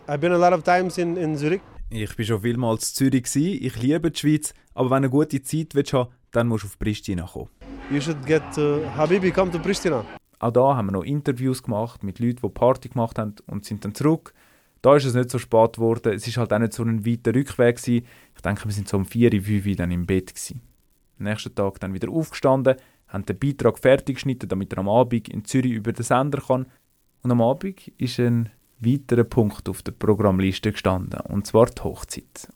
I've 0.07 0.19
been 0.19 0.31
a 0.31 0.37
lot 0.37 0.53
of 0.53 0.63
times 0.63 0.97
in, 0.97 1.17
in 1.17 1.35
Zurich. 1.35 1.61
Ich 1.89 2.17
war 2.17 2.25
schon 2.25 2.41
vielmals 2.41 2.89
in 2.89 2.95
Zürich. 2.95 3.23
Gewesen. 3.23 3.65
Ich 3.65 3.81
liebe 3.81 4.11
die 4.11 4.19
Schweiz, 4.19 4.53
aber 4.73 4.91
wenn 4.91 5.03
du 5.03 5.07
eine 5.07 5.09
gute 5.09 5.41
Zeit 5.41 5.73
willst, 5.73 5.95
dann 6.31 6.47
musst 6.47 6.63
du 6.63 6.67
auf 6.67 6.77
Pristina 6.77 7.25
kommen. 7.25 7.49
You 7.89 8.01
should 8.01 8.25
get 8.25 8.43
uh, 8.57 8.85
Habibi, 8.95 9.31
come 9.31 9.51
to 9.51 9.59
Pristina. 9.59 10.05
Auch 10.39 10.51
da 10.51 10.75
haben 10.75 10.87
wir 10.87 10.91
noch 10.91 11.03
Interviews 11.03 11.63
gemacht 11.63 12.03
mit 12.03 12.19
Leuten, 12.19 12.41
die 12.43 12.49
Party 12.49 12.89
gemacht 12.89 13.17
haben 13.17 13.35
und 13.47 13.65
sind 13.65 13.83
dann 13.83 13.95
zurück. 13.95 14.33
Da 14.81 14.95
ist 14.95 15.05
es 15.05 15.15
nicht 15.15 15.31
so 15.31 15.39
spät 15.39 15.73
geworden. 15.73 16.13
Es 16.13 16.27
ist 16.27 16.37
halt 16.37 16.53
auch 16.53 16.59
nicht 16.59 16.73
so 16.73 16.83
ein 16.83 17.05
weiter 17.05 17.33
Rückweg 17.33 17.77
gewesen. 17.77 18.05
Ich 18.35 18.41
denke, 18.41 18.65
wir 18.65 18.71
sind 18.71 18.87
so 18.87 18.97
um 18.97 19.05
4, 19.05 19.31
5 19.31 19.65
Uhr 19.65 19.75
dann 19.75 19.91
im 19.91 20.05
Bett 20.05 20.35
gewesen. 20.35 20.61
Am 21.19 21.25
nächsten 21.25 21.55
Tag 21.55 21.79
dann 21.79 21.93
wieder 21.93 22.09
aufgestanden, 22.09 22.75
haben 23.07 23.25
den 23.25 23.39
Beitrag 23.39 23.79
fertig 23.79 24.15
geschnitten, 24.15 24.49
damit 24.49 24.73
er 24.73 24.79
am 24.79 24.89
Abend 24.89 25.29
in 25.29 25.45
Zürich 25.45 25.73
über 25.73 25.93
den 25.93 26.03
Sender 26.03 26.41
kann. 26.41 26.65
Und 27.23 27.31
am 27.31 27.41
Abend 27.41 27.87
ist 27.97 28.19
ein 28.19 28.49
weiterer 28.79 29.23
Punkt 29.23 29.67
auf 29.69 29.81
der 29.81 29.91
Programmliste 29.93 30.71
gestanden, 30.71 31.19
und 31.21 31.47
zwar 31.47 31.67
die 31.67 31.81
Hochzeit. 31.83 32.47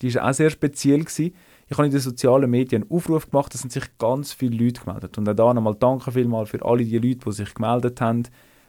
Die 0.00 0.14
war 0.14 0.30
auch 0.30 0.34
sehr 0.34 0.50
speziell. 0.50 1.00
Gewesen. 1.00 1.34
Ich 1.70 1.76
habe 1.76 1.86
in 1.86 1.92
den 1.92 2.00
sozialen 2.00 2.50
Medien 2.50 2.82
einen 2.82 2.90
Aufruf 2.90 3.30
gemacht, 3.30 3.52
da 3.52 3.58
sind 3.58 3.72
sich 3.72 3.84
ganz 3.98 4.32
viele 4.32 4.64
Leute 4.64 4.80
gemeldet. 4.82 5.18
Und 5.18 5.28
auch 5.28 5.34
da 5.34 5.52
nochmal 5.52 5.76
danke 5.78 6.12
vielmals 6.12 6.50
für 6.50 6.64
alle 6.64 6.84
die 6.84 6.98
Leute, 6.98 7.20
die 7.26 7.32
sich 7.32 7.52
gemeldet 7.52 8.00
haben. 8.00 8.22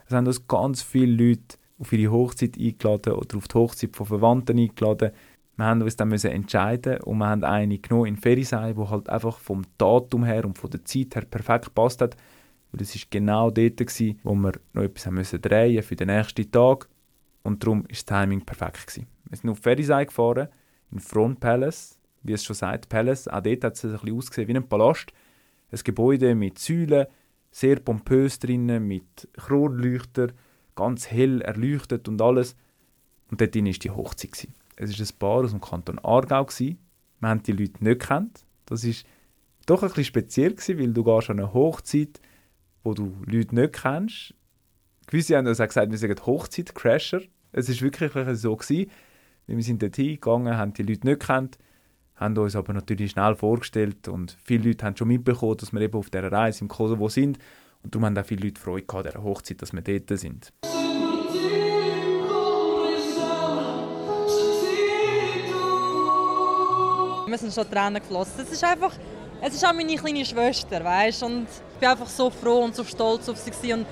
Es 0.06 0.14
haben 0.14 0.28
uns 0.28 0.48
ganz 0.48 0.82
viele 0.82 1.30
Leute 1.30 1.58
auf 1.78 1.94
ihre 1.94 2.12
Hochzeit 2.12 2.58
eingeladen 2.58 3.14
oder 3.14 3.38
auf 3.38 3.48
die 3.48 3.54
Hochzeit 3.54 3.96
von 3.96 4.06
Verwandten 4.08 4.60
eingeladen. 4.60 5.12
Wir 5.60 5.66
haben 5.66 5.82
uns 5.82 5.96
dann 5.96 6.10
müssen 6.10 6.32
entscheiden 6.32 7.02
und 7.02 7.18
wir 7.18 7.28
haben 7.28 7.44
eine 7.44 7.78
genommen 7.78 8.08
in 8.08 8.18
Ferisei, 8.18 8.76
wo 8.76 8.90
halt 8.90 9.10
einfach 9.10 9.40
vom 9.40 9.64
Datum 9.78 10.24
her 10.24 10.46
und 10.46 10.58
von 10.58 10.70
der 10.70 10.86
Zeit 10.86 11.16
her 11.16 11.26
perfekt 11.30 11.66
gepasst 11.66 12.02
hat. 12.02 12.16
Weil 12.72 12.82
es 12.82 12.96
ist 12.96 13.12
genau 13.12 13.50
dort 13.52 13.78
gewesen, 13.78 14.20
wo 14.24 14.36
wir 14.36 14.54
noch 14.74 14.84
etwas 14.84 15.06
haben 15.06 15.16
müssen 15.16 15.42
drehen 15.42 15.84
für 15.84 15.96
den 15.96 16.08
nächsten 16.08 16.50
Tag 16.52 16.88
und 17.44 17.64
darum 17.64 17.84
war 17.84 17.90
das 17.90 18.06
Timing 18.06 18.42
perfekt 18.42 18.88
gewesen. 18.88 19.08
Wir 19.30 19.38
sind 19.38 19.50
auf 19.50 19.60
Ferisei 19.60 20.06
gefahren, 20.06 20.48
in 20.92 21.00
Front 21.00 21.40
Palace 21.40 22.00
wie 22.24 22.34
es 22.34 22.44
schon 22.44 22.56
sagt, 22.56 22.90
Palace. 22.90 23.28
Auch 23.28 23.42
dort 23.42 23.64
hat 23.64 23.74
es 23.74 23.86
ein 23.86 23.92
bisschen 23.92 24.18
ausgesehen 24.18 24.48
wie 24.48 24.56
ein 24.56 24.68
Palast. 24.68 25.12
Ein 25.72 25.80
Gebäude 25.84 26.36
mit 26.36 26.60
Säulen, 26.60 27.08
sehr 27.52 27.80
pompös 27.80 28.40
drinnen, 28.40 28.88
mit 28.88 29.28
Kronleuchter, 29.34 30.30
ganz 30.76 31.10
hell 31.10 31.42
erleuchtet 31.42 32.08
und 32.08 32.22
alles. 32.22 32.56
Und 33.30 33.42
dort 33.42 33.56
war 33.56 33.62
die 33.62 33.92
Hochzeit. 33.92 34.48
Es 34.80 34.98
war 34.98 35.06
ein 35.06 35.20
Paar 35.20 35.44
aus 35.44 35.52
dem 35.52 35.62
Kanton 35.62 36.00
Aargau. 36.00 36.48
Wir 36.58 36.78
haben 37.22 37.44
die 37.44 37.52
Leute 37.52 37.84
nicht 37.84 38.00
gekannt. 38.00 38.46
Das 38.66 38.86
war 38.86 38.94
doch 39.66 39.84
ein 39.84 39.90
bisschen 39.90 40.06
speziell, 40.06 40.56
weil 40.58 40.94
du 40.94 41.04
gehst 41.04 41.30
an 41.30 41.40
eine 41.40 41.54
Hochzeit, 41.54 42.22
wo 42.84 42.94
du 42.94 43.14
Leute 43.26 43.56
nicht 43.56 43.74
kennst. 43.74 44.34
Gewisse 45.08 45.38
haben 45.38 45.48
uns 45.48 45.60
auch 45.60 45.68
gesagt, 45.68 45.92
wir 45.92 45.98
sind 45.98 46.26
Hochzeit-Crasher. 46.26 47.22
Es 47.52 47.68
war 47.70 47.82
wirklich 47.82 48.12
so. 48.38 48.56
Gewesen. 48.56 48.90
Wir 49.48 49.64
sind 49.64 49.82
dort 49.82 49.96
hingegangen, 49.96 50.56
haben 50.58 50.74
die 50.74 50.84
Leute 50.84 51.08
nicht 51.08 51.20
gekannt 51.20 51.58
haben 52.20 52.38
uns 52.38 52.56
aber 52.56 52.74
natürlich 52.74 53.12
schnell 53.12 53.36
vorgestellt 53.36 54.08
und 54.08 54.38
viele 54.44 54.68
Leute 54.68 54.86
haben 54.86 54.98
schon 54.98 55.08
mitbekommen, 55.08 55.58
dass 55.58 55.72
wir 55.72 55.82
eben 55.82 55.98
auf 55.98 56.10
dieser 56.10 56.32
Reise 56.32 56.62
im 56.62 56.68
Kosovo 56.68 57.08
sind 57.08 57.40
und 57.82 57.96
darum 57.96 58.06
haben 58.06 58.18
auch 58.18 58.26
viele 58.26 58.48
Leute 58.48 58.60
Freude 58.60 58.94
an 58.94 59.04
dieser 59.04 59.24
Hochzeit, 59.24 59.62
dass 59.62 59.72
wir 59.72 59.82
dort 59.82 60.20
sind. 60.20 60.52
Wir 67.30 67.38
sind 67.38 67.54
schon 67.54 67.70
Tränen 67.70 68.02
geflossen. 68.02 68.44
Es 68.44 68.52
ist 68.52 68.64
einfach, 68.64 68.94
es 69.42 69.54
ist 69.54 69.66
auch 69.66 69.74
meine 69.74 69.96
kleine 69.96 70.26
Schwester, 70.26 70.84
weißt? 70.84 71.24
und 71.24 71.48
ich 71.74 71.80
bin 71.80 71.90
einfach 71.90 72.08
so 72.08 72.30
froh 72.30 72.64
und 72.64 72.76
so 72.76 72.84
stolz 72.84 73.30
auf 73.30 73.38
sie 73.38 73.74
und 73.74 73.86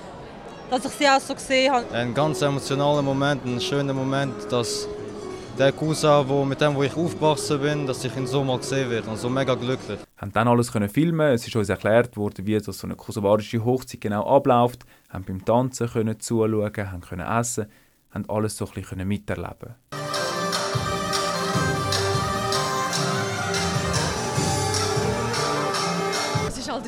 dass 0.70 0.84
ich 0.84 0.92
sie 0.92 1.08
auch 1.08 1.20
so 1.20 1.34
gesehen 1.34 1.72
habe. 1.72 1.90
Ein 1.92 2.12
ganz 2.12 2.42
emotionaler 2.42 3.00
Moment, 3.00 3.44
ein 3.46 3.60
schöner 3.60 3.94
Moment, 3.94 4.34
dass 4.50 4.86
der 5.58 5.72
Cousin, 5.72 6.28
wo, 6.28 6.44
mit 6.44 6.60
dem 6.60 6.74
wo 6.74 6.82
ich 6.82 6.94
aufgewachsen 6.94 7.60
bin, 7.60 7.86
dass 7.86 8.04
ich 8.04 8.14
ihn 8.16 8.26
so 8.26 8.44
mal 8.44 8.58
gesehen 8.58 8.90
werde. 8.90 9.08
Also 9.10 9.28
mega 9.28 9.54
glücklich. 9.54 9.98
Wir 9.98 10.22
haben 10.22 10.32
dann 10.32 10.48
alles 10.48 10.70
können 10.70 10.88
filmen. 10.88 11.32
Es 11.32 11.46
ist 11.46 11.56
uns 11.56 11.68
erklärt 11.68 12.16
worden, 12.16 12.46
wie 12.46 12.60
so 12.60 12.72
eine 12.86 12.94
kosovarische 12.94 13.64
Hochzeit 13.64 14.00
genau 14.00 14.24
abläuft. 14.26 14.84
Wir 15.08 15.14
haben 15.14 15.24
beim 15.24 15.44
Tanzen 15.44 15.88
können 15.88 16.20
zuschauen, 16.20 16.76
haben 16.76 17.00
können 17.00 17.26
essen, 17.26 17.66
haben 18.12 18.28
alles 18.28 18.56
so 18.56 18.66
ein 18.66 18.72
bisschen 18.72 19.08
miterleben. 19.08 19.74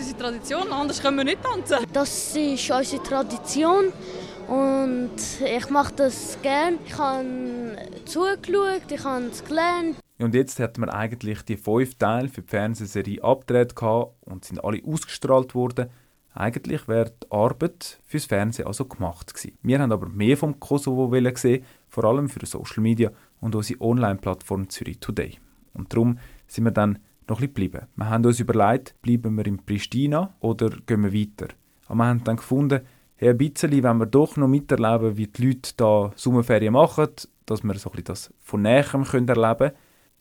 Unsere 0.01 0.19
Tradition, 0.19 0.73
anders 0.73 1.03
können 1.03 1.19
wir 1.19 1.25
nicht 1.25 1.43
tanzen. 1.43 1.87
Das 1.93 2.35
ist 2.35 2.71
unsere 2.71 3.03
Tradition. 3.03 3.93
Und 4.49 5.11
ich 5.45 5.71
mache 5.71 5.93
das 5.95 6.39
gerne. 6.43 6.79
Ich 6.87 6.97
habe 6.97 7.25
zugeschaut, 8.07 8.91
ich 8.91 9.05
habe 9.05 9.27
es 9.27 9.45
gelernt. 9.45 9.97
Und 10.19 10.35
jetzt 10.35 10.59
hat 10.59 10.79
man 10.79 10.89
eigentlich 10.89 11.43
die 11.43 11.57
fünf 11.57 11.95
Teile 11.97 12.29
für 12.29 12.43
die 12.43 12.49
Fernsehserie 12.49 13.23
abgedreht 13.23 13.75
und 14.23 14.45
sind 14.45 14.65
alle 14.65 14.83
ausgestrahlt 14.85 15.55
worden. 15.55 15.91
Eigentlich 16.33 16.89
wäre 16.89 17.13
die 17.23 17.31
Arbeit 17.31 18.01
fürs 18.05 18.25
Fernsehen 18.25 18.67
also 18.67 18.87
gemacht 18.87 19.35
gewesen. 19.35 19.59
Wir 19.63 19.81
haben 19.81 19.93
aber 19.93 20.09
mehr 20.09 20.37
vom 20.37 20.59
Kosovo 20.61 21.09
gesehen, 21.09 21.65
vor 21.89 22.05
allem 22.05 22.29
für 22.29 22.45
Social 22.47 22.83
Media 22.83 23.11
und 23.41 23.55
unsere 23.55 23.81
Online-Plattform 23.81 24.69
Zürich 24.69 24.99
Today. 25.01 25.39
Und 25.75 25.93
darum 25.93 26.19
sind 26.47 26.65
wir 26.65 26.71
dann 26.71 26.99
noch 27.29 27.41
ein 27.41 27.47
geblieben. 27.47 27.87
Wir 27.97 28.09
haben 28.09 28.25
uns 28.25 28.41
überlegt, 28.41 28.95
bleiben 29.03 29.37
wir 29.37 29.47
in 29.47 29.65
Pristina 29.65 30.35
oder 30.41 30.71
gehen 30.87 31.03
wir 31.03 31.13
weiter. 31.13 31.55
Aber 31.87 31.99
wir 31.99 32.07
haben 32.07 32.25
dann 32.25 32.37
gefunden, 32.37 32.81
hey, 33.17 33.31
ein 33.31 33.39
bisschen 33.39 33.83
wenn 33.83 33.99
wir 33.99 34.07
doch 34.07 34.37
noch 34.37 34.49
miterleben, 34.49 35.17
wie 35.17 35.27
die 35.27 35.47
Leute 35.47 35.73
da 35.77 36.11
Sommerferien 36.17 36.73
machen, 36.73 37.09
dass 37.47 37.63
wir 37.63 37.75
so 37.75 37.91
ein 37.93 38.05
das 38.05 38.33
von 38.41 38.63
Näherem 38.63 39.05
erleben 39.05 39.27
können. 39.27 39.73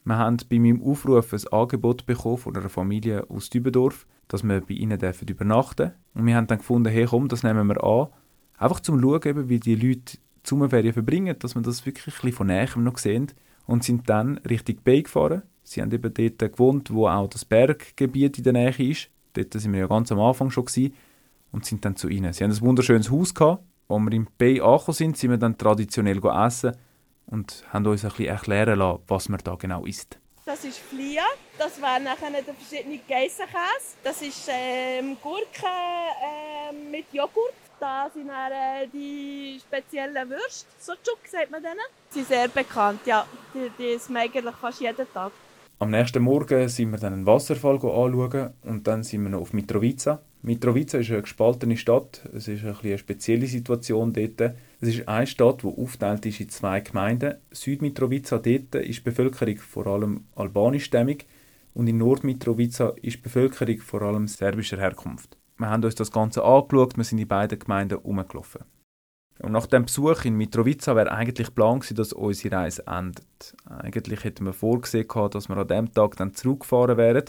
Wir 0.05 0.17
haben 0.17 0.37
bei 0.49 0.59
meinem 0.59 0.81
Aufruf 0.81 1.33
ein 1.33 1.47
Angebot 1.51 2.05
bekommen 2.05 2.37
von 2.37 2.55
einer 2.55 2.69
Familie 2.69 3.29
aus 3.29 3.49
Dübendorf, 3.49 4.07
dass 4.27 4.43
wir 4.43 4.61
bei 4.61 4.73
ihnen 4.73 4.97
dürfen 4.97 5.27
übernachten 5.27 5.91
Und 6.13 6.25
wir 6.25 6.35
haben 6.35 6.47
dann 6.47 6.57
gefunden, 6.57 6.91
hey 6.91 7.05
komm, 7.05 7.27
das 7.27 7.43
nehmen 7.43 7.67
wir 7.67 7.83
an. 7.83 8.07
Einfach 8.57 8.79
zum 8.79 8.99
Schauen, 8.99 9.49
wie 9.49 9.59
die 9.59 9.75
Leute 9.75 10.17
die 10.17 10.49
Sommerferien 10.49 10.93
verbringen, 10.93 11.35
dass 11.37 11.55
wir 11.55 11.61
das 11.61 11.85
wirklich 11.85 12.07
ein 12.07 12.13
bisschen 12.13 12.31
von 12.33 12.47
Näherem 12.47 12.83
noch 12.83 12.97
sehen. 12.97 13.27
Und 13.65 13.83
sind 13.83 14.09
dann 14.09 14.39
Richtung 14.39 14.77
Bay 14.83 15.03
gefahren. 15.03 15.43
Sie 15.69 15.83
haben 15.83 15.91
eben 15.91 16.11
dort 16.11 16.51
gewohnt, 16.51 16.91
wo 16.91 17.07
auch 17.07 17.29
das 17.29 17.45
Berggebiet 17.45 18.39
in 18.39 18.43
der 18.43 18.53
Nähe 18.53 18.89
ist. 18.89 19.07
Dort 19.33 19.53
sind 19.53 19.71
wir 19.71 19.81
ja 19.81 19.87
ganz 19.87 20.11
am 20.11 20.19
Anfang 20.19 20.49
schon 20.49 20.65
gewesen 20.65 20.95
und 21.51 21.63
sind 21.63 21.85
dann 21.85 21.95
zu 21.95 22.09
ihnen. 22.09 22.33
Sie 22.33 22.43
haben 22.43 22.49
ein 22.49 22.61
wunderschönes 22.61 23.11
Haus 23.11 23.35
gehabt, 23.35 23.63
Als 23.87 24.01
wir 24.01 24.11
im 24.13 24.27
Bay 24.35 24.59
angekommen 24.61 24.95
sind, 24.95 25.17
sind 25.17 25.29
wir 25.29 25.37
dann 25.37 25.55
traditionell 25.59 26.19
essen 26.47 26.75
und 27.27 27.63
haben 27.71 27.85
uns 27.85 28.03
ein 28.03 28.09
bisschen 28.09 28.25
erklären 28.25 28.79
lassen, 28.79 29.03
was 29.07 29.29
man 29.29 29.39
da 29.43 29.53
genau 29.53 29.85
isst. 29.85 30.17
Das 30.43 30.63
ist 30.63 30.79
Flia, 30.79 31.21
das 31.59 31.79
wäre 31.79 32.01
nachher 32.01 32.31
der 32.31 32.55
verschiedene 32.55 32.99
Geissenkäse. 33.07 33.97
Das 34.03 34.19
ist 34.23 34.49
ähm, 34.51 35.17
Gurke 35.21 35.67
äh, 35.67 36.73
mit 36.89 37.05
Joghurt. 37.13 37.53
Da 37.79 38.09
sind 38.11 38.27
dann, 38.27 38.51
äh, 38.51 38.87
die 38.91 39.61
speziellen 39.61 40.27
Würste, 40.31 40.67
so 40.79 40.93
Chuk 40.93 41.19
sagt 41.27 41.51
man 41.51 41.61
denen. 41.61 41.77
Sie 42.09 42.23
sind 42.23 42.29
sehr 42.29 42.47
bekannt, 42.47 43.01
ja. 43.05 43.27
Die, 43.53 43.69
die 43.77 43.99
man 44.11 44.23
eigentlich 44.23 44.55
fast 44.55 44.81
jeden 44.81 45.13
Tag. 45.13 45.31
Am 45.81 45.91
nächsten 45.91 46.21
Morgen 46.21 46.67
sind 46.67 46.91
wir 46.91 46.99
dann 46.99 47.13
einen 47.13 47.25
Wasserfall 47.25 47.75
anschauen 47.75 48.49
und 48.63 48.85
dann 48.85 49.01
sind 49.01 49.23
wir 49.23 49.29
noch 49.29 49.39
auf 49.39 49.53
Mitrovica. 49.53 50.21
Mitrovica 50.41 50.97
ist 50.97 51.09
eine 51.09 51.21
gespaltene 51.21 51.77
Stadt. 51.77 52.27
Es 52.35 52.49
ist 52.49 52.65
ein 52.65 52.75
eine 52.83 52.97
spezielle 52.97 53.47
Situation 53.47 54.11
dort. 54.11 54.55
Es 54.81 54.89
ist 54.89 55.07
eine 55.07 55.25
Stadt, 55.25 55.63
die 55.63 55.67
aufteilt 55.67 56.25
ist 56.25 56.41
in 56.41 56.49
zwei 56.49 56.81
Gemeinden. 56.81 57.35
Südmitrovica 57.51 58.39
dort 58.39 58.75
ist 58.75 58.97
die 58.97 59.03
Bevölkerung 59.03 59.55
vor 59.59 59.87
allem 59.87 60.25
albanischstämmig 60.35 61.25
und 61.73 61.87
in 61.87 61.97
Nordmitrovica 61.97 62.89
ist 63.01 63.15
die 63.15 63.21
Bevölkerung 63.21 63.79
vor 63.79 64.01
allem 64.01 64.27
serbischer 64.27 64.79
Herkunft. 64.79 65.37
Wir 65.57 65.69
haben 65.69 65.85
uns 65.85 65.95
das 65.95 66.11
Ganze 66.11 66.43
angeschaut, 66.43 66.97
wir 66.97 67.05
sind 67.05 67.19
in 67.19 67.27
beiden 67.29 67.57
Gemeinden 67.57 67.99
herumgelaufen. 67.99 68.65
Und 69.41 69.53
nach 69.53 69.67
dem 69.67 69.85
Besuch 69.85 70.25
in 70.25 70.35
Mitrovica 70.35 70.95
wäre 70.95 71.11
eigentlich 71.11 71.55
Plan 71.55 71.79
gewesen, 71.79 71.95
dass 71.95 72.11
unsere 72.11 72.55
Reise 72.55 72.85
endet. 72.87 73.55
Eigentlich 73.65 74.23
hätten 74.25 74.45
wir 74.45 74.53
vorgesehen, 74.53 75.07
dass 75.31 75.47
wir 75.47 75.57
an 75.57 75.67
diesem 75.67 75.93
Tag 75.93 76.17
dann 76.17 76.33
zurückgefahren 76.33 76.97
wären. 76.97 77.23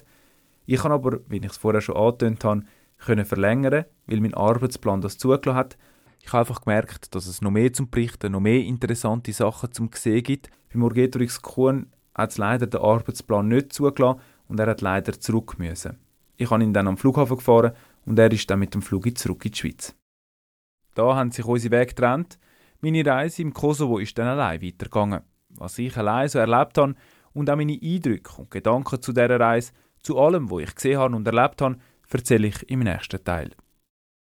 Ich 0.67 0.81
kann 0.81 0.93
aber, 0.93 1.21
wie 1.29 1.39
ich 1.39 1.45
es 1.45 1.57
vorher 1.57 1.81
schon 1.81 1.97
angetönt 1.97 2.45
habe, 2.45 2.63
können 2.99 3.25
verlängern, 3.25 3.85
weil 4.07 4.21
mein 4.21 4.35
Arbeitsplan 4.35 5.01
das 5.01 5.19
zugelassen 5.19 5.55
hat. 5.55 5.79
Ich 6.23 6.33
habe 6.33 6.41
einfach 6.41 6.63
gemerkt, 6.63 7.15
dass 7.15 7.27
es 7.27 7.43
noch 7.43 7.51
mehr 7.51 7.73
zum 7.73 7.91
Berichten, 7.91 8.33
noch 8.33 8.41
mehr 8.41 8.61
interessante 8.61 9.33
Sachen 9.33 9.73
zum 9.73 9.91
Sehen 9.95 10.23
gibt. 10.23 10.51
Bei 10.73 10.79
Morgetorix 10.79 11.41
Kuhn 11.41 11.87
hat 12.15 12.31
es 12.31 12.39
leider 12.39 12.67
den 12.67 12.81
Arbeitsplan 12.81 13.49
nicht 13.49 13.73
zugelassen 13.73 14.21
und 14.49 14.61
er 14.61 14.67
hat 14.67 14.81
leider 14.81 15.19
zurück 15.19 15.59
müssen. 15.59 15.99
Ich 16.37 16.51
habe 16.51 16.63
ihn 16.63 16.75
dann 16.75 16.89
am 16.89 16.99
Flughafen 16.99 17.37
gefahren 17.37 17.73
und 18.05 18.19
er 18.19 18.33
ist 18.33 18.51
dann 18.51 18.59
mit 18.59 18.75
dem 18.75 18.83
Flug 18.83 19.17
zurück 19.17 19.45
in 19.45 19.53
die 19.53 19.59
Schweiz. 19.59 19.95
Da 20.95 21.15
haben 21.15 21.31
sich 21.31 21.45
unsere 21.45 21.73
Wege 21.73 21.87
getrennt. 21.87 22.39
Meine 22.81 23.05
Reise 23.05 23.43
im 23.43 23.53
Kosovo 23.53 23.99
ist 23.99 24.17
dann 24.19 24.27
allein 24.27 24.63
weitergegangen. 24.63 25.23
Was 25.51 25.79
ich 25.79 25.97
allein 25.97 26.29
so 26.29 26.39
erlebt 26.39 26.79
habe 26.79 26.95
und 27.33 27.51
auch 27.51 27.57
meine 27.57 27.79
Eindrücke 27.81 28.41
und 28.41 28.51
Gedanken 28.51 29.03
zu 29.03 29.13
dieser 29.13 29.39
Reise, 29.39 29.73
zu 30.03 30.19
allem, 30.19 30.51
was 30.51 30.63
ich 30.63 30.75
gesehen 30.75 30.99
habe 30.99 31.17
und 31.17 31.27
erlebt 31.27 31.61
habe, 31.61 31.77
erzähle 32.11 32.49
ich 32.49 32.69
im 32.71 32.81
nächsten 32.81 33.23
Teil. 33.23 33.51